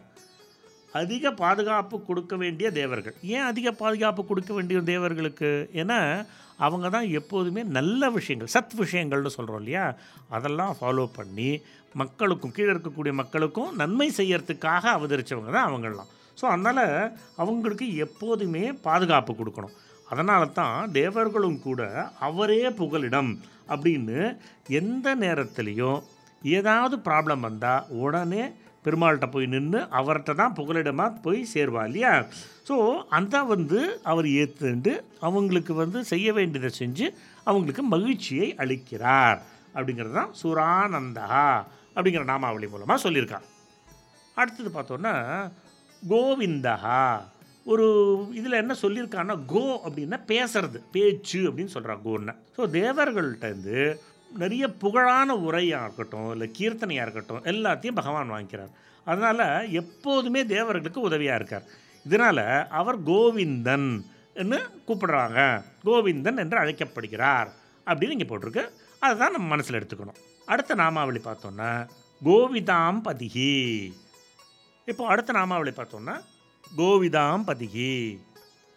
அதிக 0.99 1.31
பாதுகாப்பு 1.41 1.95
கொடுக்க 2.09 2.35
வேண்டிய 2.41 2.67
தேவர்கள். 2.79 3.15
ஏன் 3.35 3.45
அதிக 3.49 3.67
பாதுகாப்பு 3.81 4.21
கொடுக்க 4.29 4.51
வேண்டிய 4.57 4.79
தேவர்களுக்கு? 4.91 5.51
ஏன்னா 5.81 5.99
அவங்க 6.65 6.87
தான் 6.95 7.07
எப்போதுமே 7.19 7.61
நல்ல 7.77 8.09
விஷயங்கள் 8.17 8.53
சத் 8.55 8.75
விஷயங்கள்னு 8.81 9.35
சொல்கிறோம் 9.35 9.61
இல்லையா? 9.61 9.85
அதெல்லாம் 10.37 10.73
ஃபாலோ 10.79 11.05
பண்ணி 11.19 11.51
மக்களுக்கும் 12.01 12.55
கீழே 12.55 12.69
இருக்கக்கூடிய 12.73 13.13
மக்களுக்கும் 13.21 13.71
நன்மை 13.81 14.07
செய்யறதுக்காக 14.19 14.83
அவதரித்தவங்க 14.97 15.51
தான் 15.57 15.69
அவங்களாம் 15.69 16.11
ஸோ 16.39 16.45
அதனால் 16.53 16.85
அவங்களுக்கு 17.43 17.87
எப்போதுமே 18.05 18.63
பாதுகாப்பு 18.87 19.31
கொடுக்கணும். 19.39 19.75
அதனால 20.07 20.45
தான் 20.59 20.91
தேவர்களும் 20.99 21.59
கூட 21.65 21.81
அவரே 22.27 22.61
புகலிடம் 22.79 23.31
அப்படின்னு 23.73 24.17
எந்த 24.79 25.07
நேரத்துலேயும் 25.23 25.99
ஏதாவது 26.57 26.95
ப்ராப்ளம் 27.07 27.45
வந்தால் 27.47 27.87
உடனே 28.03 28.43
பெருமாள்கிட்ட 28.85 29.27
போய் 29.31 29.51
நின்று 29.53 29.79
அவர்கிட்ட 29.99 30.33
தான் 30.41 30.55
புகலிடமாக 30.59 31.21
போய் 31.25 31.39
சேருவா 31.53 31.81
இல்லையா? 31.89 32.13
ஸோ 32.69 32.75
அந்த 33.17 33.43
வந்து 33.53 33.79
அவர் 34.11 34.27
ஏற்றுண்டு 34.39 34.93
அவங்களுக்கு 35.27 35.73
வந்து 35.81 35.99
செய்ய 36.11 36.33
வேண்டியதை 36.37 36.71
செஞ்சு 36.79 37.07
அவங்களுக்கு 37.49 37.83
மகிழ்ச்சியை 37.93 38.47
அளிக்கிறார். 38.63 39.39
அப்படிங்கிறது 39.75 40.15
தான் 40.21 40.33
சுரானந்தா 40.41 41.27
அப்படிங்கிற 41.95 42.23
நாமாவளி 42.31 42.67
மூலமாக 42.71 43.03
சொல்லியிருக்கான் 43.05 43.47
அடுத்தது 44.37 44.69
பார்த்தோன்னா 44.75 45.13
கோவிந்தா. 46.03 46.75
ஒரு 47.65 47.87
இதில் 48.39 48.61
என்ன 48.61 48.73
சொல்லியிருக்கான்னா 48.81 49.35
கோ 49.45 49.63
அப்படின்னா 49.85 50.17
பேசுறது 50.31 50.79
பேச்சு 50.95 51.39
அப்படின்னு 51.49 51.73
சொல்கிறான் 51.75 52.01
கோன்னு. 52.05 52.33
ஸோ 52.57 52.61
தேவர்கள்ட்டேருந்து 52.77 53.77
நிறைய 54.37 54.67
புகழான 54.67 55.35
உரையாக 55.35 55.83
இருக்கட்டும் 55.83 56.31
இல்லை 56.31 56.51
கீர்த்தனையாக 56.59 57.07
இருக்கட்டும் 57.07 57.43
எல்லாத்தையும் 57.43 57.95
பகவான் 57.95 58.31
வாங்கிக்கிறார். 58.31 58.71
அதனால் 59.05 59.71
எப்போதுமே 59.71 60.45
தேவர்களுக்கு 60.45 61.01
உதவியாக 61.01 61.35
இருக்கார். 61.35 61.63
இதனால் 62.05 62.67
அவர் 62.69 63.03
கோவிந்தன் 63.03 64.05
என்று 64.33 64.69
கூப்பிடுறாங்க. 64.87 65.63
கோவிந்தன் 65.85 66.37
என்று 66.37 66.57
அழைக்கப்படுகிறார். 66.57 67.53
அப்படின்னு 67.85 68.09
இங்கே 68.09 68.25
போட்டிருக்கு. 68.29 68.69
அதை 68.99 69.17
தான் 69.17 69.31
நம்ம 69.31 69.47
மனசில் 69.47 69.79
எடுத்துக்கணும். 69.79 70.15
அடுத்த 70.45 70.75
நாமாவளி 70.75 71.21
பார்த்தோன்னா 71.23 71.89
கோவிதாம் 72.25 73.01
பதிகி. 73.03 73.91
இப்போ 74.85 75.07
அடுத்த 75.07 75.31
நாமாவளி 75.31 75.69
பார்த்தோன்னா 75.69 76.21
கோவிதாம் 76.77 77.43
பதிகி. 77.47 78.19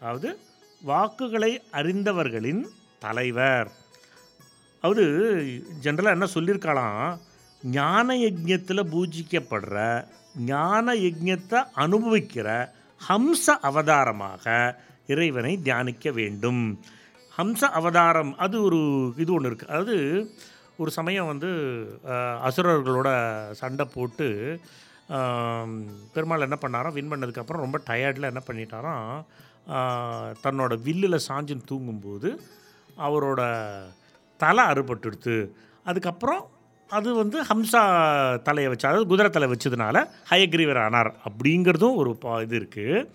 அதாவது 0.01 0.39
வாக்குகளை 0.83 1.63
அறிந்தவர்களின் 1.73 2.65
தலைவர். 2.99 3.71
அதாவது 4.85 5.05
ஜென்ரலாக 5.85 6.17
என்ன 6.17 6.27
சொல்லியிருக்காளாம் 6.33 7.05
ஞான 7.63 8.17
யஜ்யத்தில் 8.23 8.91
பூஜிக்கப்படுற 8.91 9.77
ஞான 10.51 10.87
யஜ்யத்தை 11.05 11.61
அனுபவிக்கிற 11.85 12.49
ஹம்ச 13.01 13.47
அவதாரமாக 13.69 14.45
இறைவனை 15.13 15.53
தியானிக்க 15.69 16.13
வேண்டும். 16.19 16.61
ஹம்ச 17.39 17.63
அவதாரம் 17.81 18.35
அது 18.47 18.57
ஒரு 18.67 18.81
இது 19.25 19.31
ஒன்று 19.37 19.51
இருக்குது 19.51 19.73
அதாவது 19.73 19.97
ஒரு 20.83 20.91
சமயம் 20.99 21.31
வந்து 21.33 21.51
அசுரர்களோட 22.49 23.09
சண்டை 23.63 23.89
போட்டு 23.97 24.29
பெருமாள் 26.15 26.47
என்ன 26.51 26.59
பண்ணாராம்? 26.67 26.97
வின் 26.99 27.13
பண்ணதுக்கப்புறம் 27.15 27.67
ரொம்ப 27.67 27.81
டயர்டில் 27.91 28.31
என்ன 28.33 28.43
பண்ணிட்டாராம்? 28.51 29.11
தன்னோட 30.45 30.73
வில்லில் 30.89 31.27
சாஞ்சின்னு 31.31 31.71
தூங்கும்போது 31.73 32.31
அவரோட 33.09 33.43
தலை 34.45 34.65
அறுபட்டுடுத்து. 34.73 35.37
அதுக்கப்புறம் 35.91 36.43
அது 36.91 37.09
வந்து 37.21 37.39
ஹம்சா 37.51 37.83
தலையை 38.49 38.69
வச்சு 38.71 38.89
அதாவது 38.89 39.11
குதிரை 39.13 39.29
தலை 39.37 39.47
வச்சதுனால 39.53 39.97
ஹயக்ரீவர் 40.31 40.81
ஆனார் 40.87 41.11
அப்படிங்கிறதும் 41.29 41.99
ஒரு 42.01 42.11
பா 42.23 42.33
இது 42.47 42.55
இருக்குது 42.61 43.07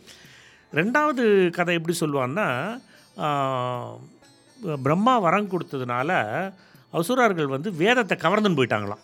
ரெண்டாவது 0.73 1.23
கதை 1.57 1.75
எப்படி 1.79 1.95
சொல்லுவான்னா 2.01 2.47
பிரம்மா 4.85 5.13
வரம் 5.25 5.51
கொடுத்ததுனால 5.53 6.09
அசுரர்கள் 6.99 7.53
வந்து 7.53 7.69
வேதத்தை 7.81 8.15
கவர்ந்துன்னு 8.23 8.59
போயிட்டாங்களாம். 8.59 9.03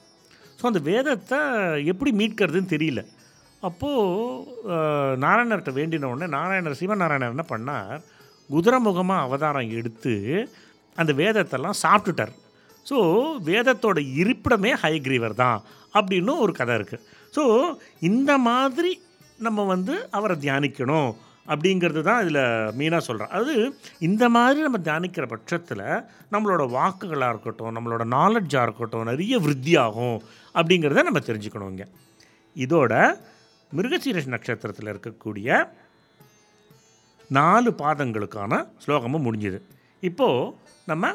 ஸோ 0.59 0.63
அந்த 0.69 0.81
வேதத்தை 0.89 1.39
எப்படி 1.91 2.11
மீட்கிறதுன்னு 2.19 2.73
தெரியல. 2.75 3.01
அப்போது 3.63 5.17
நாராயணர்கிட்ட 5.23 5.73
வேண்டின 5.79 6.09
உடனே 6.11 6.27
நாராயணர் 6.37 6.79
சிவநாராயணர் 6.81 7.33
என்ன 7.35 7.45
பண்ணார்? 7.53 8.01
குதிரமுகமாக 8.49 9.25
அவதாரம் 9.27 9.73
எடுத்து 9.79 10.13
அந்த 10.95 11.11
வேதத்தெல்லாம் 11.21 11.81
சாப்பிட்டுட்டார். 11.83 12.33
ஸோ 12.85 12.97
வேதத்தோட 13.49 13.99
இருப்பிடமே 14.21 14.71
ஹயக்ரீவர் 14.83 15.35
தான் 15.43 15.59
அப்படின்னு 15.97 16.33
ஒரு 16.45 16.53
கதை 16.59 16.73
இருக்குது 16.79 17.03
ஸோ 17.33 17.43
இந்த 18.09 18.31
மாதிரி 18.47 18.91
நம்ம 19.39 19.63
வந்து 19.73 19.93
அவரை 20.17 20.35
தியானிக்கணும் 20.43 21.11
அப்படிங்கிறது 21.47 22.01
தான் 22.09 22.21
இதில் 22.23 22.43
மீனாக 22.77 23.01
சொல்கிறேன் 23.07 23.33
அது 23.37 23.53
இந்த 24.07 24.23
மாதிரி 24.35 24.59
நம்ம 24.67 24.79
தியானிக்கிற 24.87 25.25
பட்சத்தில் 25.33 25.83
நம்மளோட 26.33 26.63
வாக்குகளாக 26.77 27.33
இருக்கட்டும் 27.33 27.75
நம்மளோட 27.77 28.03
நாலெட்ஜாக 28.15 28.65
இருக்கட்டும் 28.67 29.09
நிறைய 29.11 29.37
விருத்தியாகும் 29.45 30.17
அப்படிங்கிறத 30.55 31.03
நம்ம 31.09 31.21
தெரிஞ்சுக்கணும் 31.29 31.71
இங்கே. 31.73 31.87
இதோட 32.55 32.93
மிருகசீரஷ் 33.71 34.33
நட்சத்திரத்தில் 34.35 34.91
இருக்கக்கூடிய 34.93 35.49
நாலு 37.29 37.69
பாதங்களுக்கான 37.81 38.53
ஸ்லோகமும் 38.83 39.25
முடிஞ்சுது. 39.27 39.59
இப்போது 40.03 40.53
நம்ம 40.89 41.05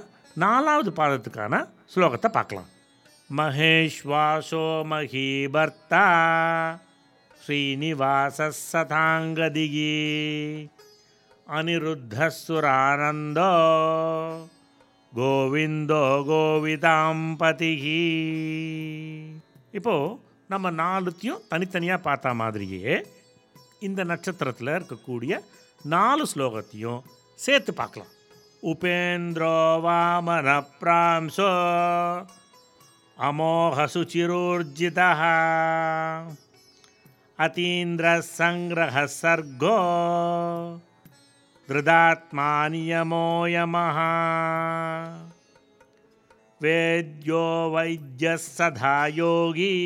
நாலாவது 0.43 0.91
பாதத்துக்கான 0.91 1.55
ஸ்லோகத்தை 1.93 2.29
பார்க்கலாம். 2.37 2.71
மகேஷ்வாசோ 3.31 4.63
மகீபர்த்தா 4.93 6.05
ஸ்ரீனிவாச 7.43 8.49
சதாங்கதிகி 8.73 9.93
அனிருத்தசுரானந்தோ 11.47 13.53
கோவிந்தோ 15.13 16.03
கோவிதாம்பதிகி. 16.31 18.03
இப்போது 19.79 20.17
நம்ம 20.53 20.71
நாலுத்தையும் 20.83 21.43
தனித்தனியாக 21.53 22.07
பார்த்த 22.09 22.35
மாதிரியே 22.43 22.95
இந்த 23.89 24.01
நட்சத்திரத்தில் 24.13 24.77
இருக்கக்கூடிய 24.79 25.33
நாலு 25.97 26.25
ஸ்லோகத்தையும் 26.33 27.05
சேர்த்து 27.39 27.75
பார்க்கலாம். 27.75 28.15
उपेन्द्रो 28.65 29.81
वामनप्रांसु 29.81 31.43
अमोघ 33.21 33.87
सुचिरोर्जितः 33.87 35.21
अतीन्द्रसंग्रहःसर्गो 37.45 39.79
वृदात्मा 41.71 42.69
नियमो 42.69 43.47
यमः। 43.47 43.99
वेद्यो 46.63 47.73
वैद्यः 47.77 48.37
सधा 48.37 49.07
योगी। 49.07 49.77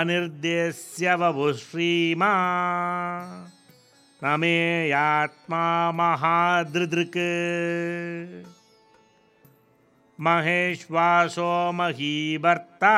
अनिर्देश्य 0.01 1.15
वपुश्रीमा 1.15 2.35
न 4.25 4.41
मे 4.41 4.89
महादृदृक्। 5.93 7.19
महेश्वासो 10.22 11.52
महीभर्ता 11.72 12.96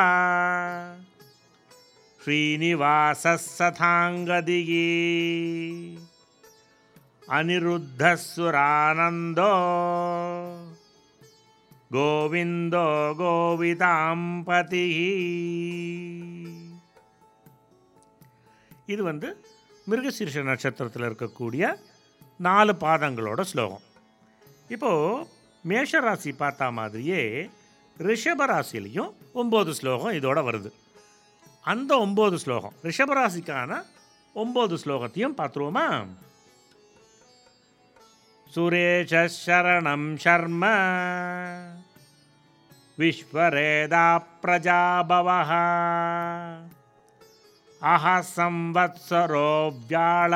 श्रीनिवासः 2.21 3.35
सथाङ्गदिगी 3.49 4.87
अनिरुद्धः 7.29 8.15
सुरानन्दो 8.23 9.53
गोविन्दो 11.91 12.87
गोवितां 13.19 14.17
பதிः 14.47 14.97
இது 18.89 19.01
வந்து 19.07 19.29
மிருகசீர்ஷ 19.87 20.43
நட்சத்திரத்தில் 20.47 21.05
இருக்கக்கூடிய 21.07 21.63
நாலு 22.39 22.73
பாதங்களோட 22.83 23.41
ஸ்லோகம் 23.51 23.83
இப்போது 24.71 25.25
மேஷராசி 25.68 26.36
பார்த்த 26.36 26.70
மாதிரியே 26.70 27.50
ரிஷபராசிலையும் 27.98 29.12
ஒம்பது 29.34 29.70
ஸ்லோகம் 29.70 30.12
இதோட 30.12 30.38
வருது. 30.48 30.72
அந்த 31.62 31.96
ஒம்பது 31.96 32.34
ஸ்லோகம் 32.34 32.72
ரிஷபராசிக்கான 32.82 33.84
ஒம்பது 34.34 34.76
ஸ்லோகத்தையும் 34.84 35.36
பார்த்துருவோமா? 35.38 36.06
சுரேஷரணம் 38.54 40.08
சர்ம 40.24 40.64
விஸ்வரேதா 42.98 44.22
பிரஜாபவ 44.42 45.28
அஹ 47.82 48.22
சம்வத்சரோ 48.36 49.72
வியாழ 49.88 50.32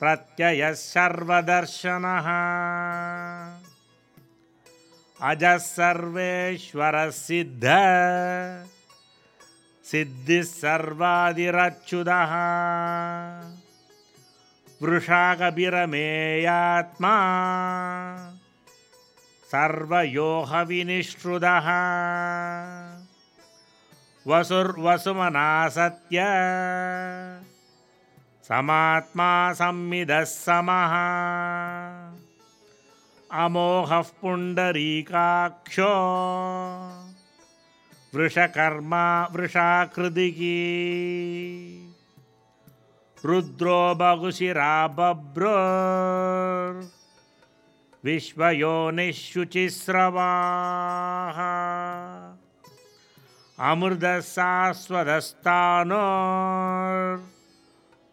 प्रत्ययः 0.00 0.72
सर्वदर्शनः 0.80 2.28
अजः 5.30 5.56
सर्वेश्वरः 5.64 7.10
सिद्ध 7.16 7.74
सिद्धिः 9.90 10.44
वृषाकबिरमेयात्मा 14.82 17.14
सर्वयोहविनिष्ठुदः 19.52 21.68
वसुर्वसुमना 24.30 25.48
सत्य 25.76 26.18
समात्मा 28.52 29.52
संविदः 29.52 30.24
समः। 30.24 30.94
अमोहः 33.44 34.02
पुण्डरीकाक्षो। 34.02 35.92
वृषकर्मा 38.14 39.28
वृषाकृदिकी 39.32 40.56
रुद्रो 43.24 43.94
बहुशिरा 43.94 44.86
बभ्रोर् 44.86 46.84
विश्वयोनिःशुचिस्रवाः 48.04 48.98
अमृतशाश्वतस्तानो 53.70 54.60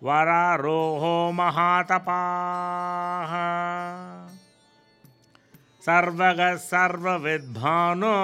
वरारोहो 0.04 1.32
महातपाः। 1.32 3.32
सर्वगः 5.82 6.56
सर्वविद्भानो 6.56 8.16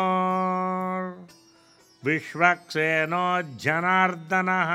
विश्वक्सेनो 2.05 3.57
जनार्दनः 3.57 4.71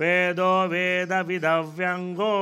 वेदो 0.00 0.68
वेदविदव्यङ्गो 0.68 2.36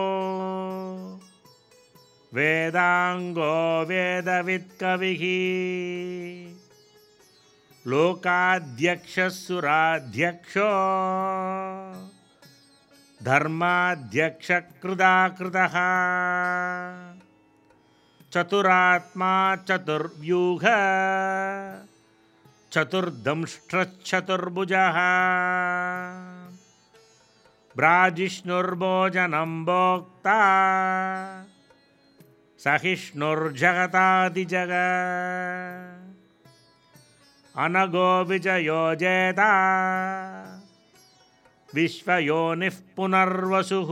वेदाङ्गो 2.34 3.84
वेदवित्कविः। 3.88 5.22
लोकाध्यक्षसुराध्यक्षो 7.90 10.70
धर्माध्यक्षकृदाकृतः। 13.22 15.74
चतुरात्मा 18.32 19.56
चतुर्व्यूह। 19.56 20.60
चतुर्दंष्ट्रश्चतुर्भुजः। 22.72 24.98
भ्राजिष्णुर्भोजनं 27.76 29.64
भोक्ता 29.64 30.38
सहिष्णुर्जगतादिजग। 32.58 34.70
अनगो 37.58 38.24
विजयो 38.24 38.94
जेता 38.94 39.50
विश्वयोनिः 41.74 42.76
पुनर्वसुः। 42.96 43.90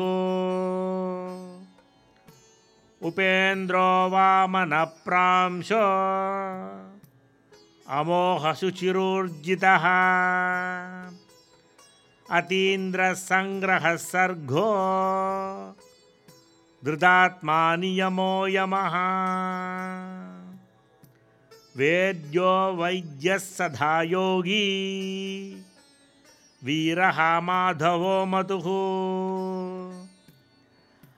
उपेन्द्रो 3.03 3.89
वामनप्रांशो 4.11 5.83
अमोहशुचिरूर्जितः 7.89 9.85
अतीन्द्रसङ्ग्रहः 12.31 13.97
सर्गो 13.97 14.71
धृतात्मा 16.85 17.77
नियमो 17.77 18.47
यमः। 18.49 18.97
वेद्यो 21.77 22.53
वैद्यः 22.73 23.39
सदा 23.39 24.03
योगी 24.03 24.67
वीरः 26.62 27.20
माधवो 27.42 28.16
मतुः 28.26 28.68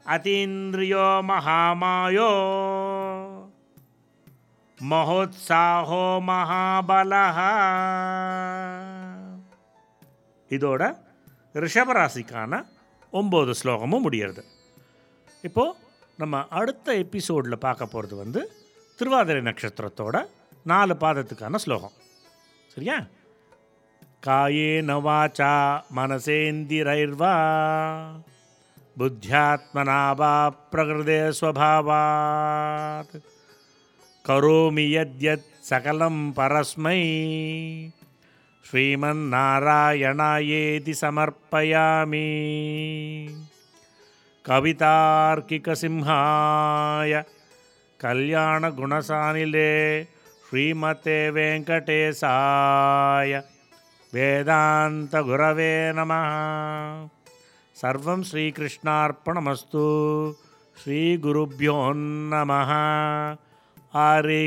अतीन्द्रियो 0.05 1.07
महामायो 1.23 2.31
மகோத்சாஹோ 4.79 5.99
மகாபலஹ 6.27 7.37
இதோட 10.51 10.81
ரிஷபராசிக்கான 11.55 12.53
ஒம்பது 13.13 13.53
ஸ்லோகமும் 13.61 14.03
முடியறது 14.05 14.43
இப்போது 15.43 15.77
நம்ம 16.19 16.41
அடுத்த 16.51 16.95
எபிசோடில் 16.95 17.57
பார்க்க 17.57 17.85
போகிறது 17.85 18.15
வந்து 18.15 18.41
திருவாதிரை 18.99 19.41
நட்சத்திரத்தோட 19.41 20.17
நாலு 20.65 20.95
பாதத்துக்கான 20.95 21.61
ஸ்லோகம் 21.65 21.95
சரியா 22.71 22.97
कायेन 24.22 24.90
वाचा 24.90 25.84
मनसेन्दिरैर्वा 25.92 27.34
बुद्ध्यात्मना 28.98 30.12
वा 30.12 30.48
प्रकृते 30.48 31.32
स्वभावात्। 31.32 33.16
करोमि 34.26 34.96
यद्यत् 34.96 35.64
सकलं 35.64 36.30
परस्मै। 36.30 37.04
श्रीमन्नारायणायेति 38.70 40.94
समर्पयामि। 40.94 42.26
कवितार्किकसिंहाय 44.46 47.24
कल्याणगुणसानिले 48.00 50.04
श्रीमते 50.04 51.30
वेङ्कटेशाय। 51.30 53.42
वेदान्तगुरवे 54.13 55.73
नमः 55.93 56.25
सर्वं 57.75 58.23
श्रीकृष्णार्पणमस्तु 58.23 59.85
ஸ்ரீகுருப்போ 60.77 61.73
நம 62.29 62.51
ஹரி 63.93 64.45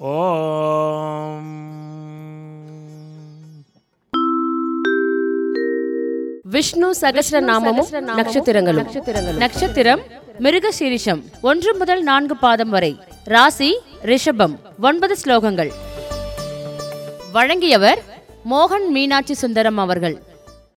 ஓம் 0.00 1.52
விஷ்ணு 6.46 6.88
சகஸ்ரநாமமும் 6.94 7.88
நட்சத்திரங்களும் 8.18 8.88
நட்சத்திரம் 9.38 10.02
மிருகசீரிஷம் 10.40 11.22
ஒன்று 11.40 11.72
முதல் 11.74 12.02
நான்கு 12.02 12.36
பாதம் 12.36 12.70
வரை 12.70 12.92
ராசி 13.26 13.70
ரிஷபம் 14.04 14.56
ஒன்பது 14.80 15.16
ஸ்லோகங்கள் 15.16 15.72
வழங்கியவர் 17.32 18.02
மோகன் 18.43 18.87
மீனாட்சி 18.87 19.33
சுந்தரம் 19.33 19.77
அவர்கள். 19.77 20.23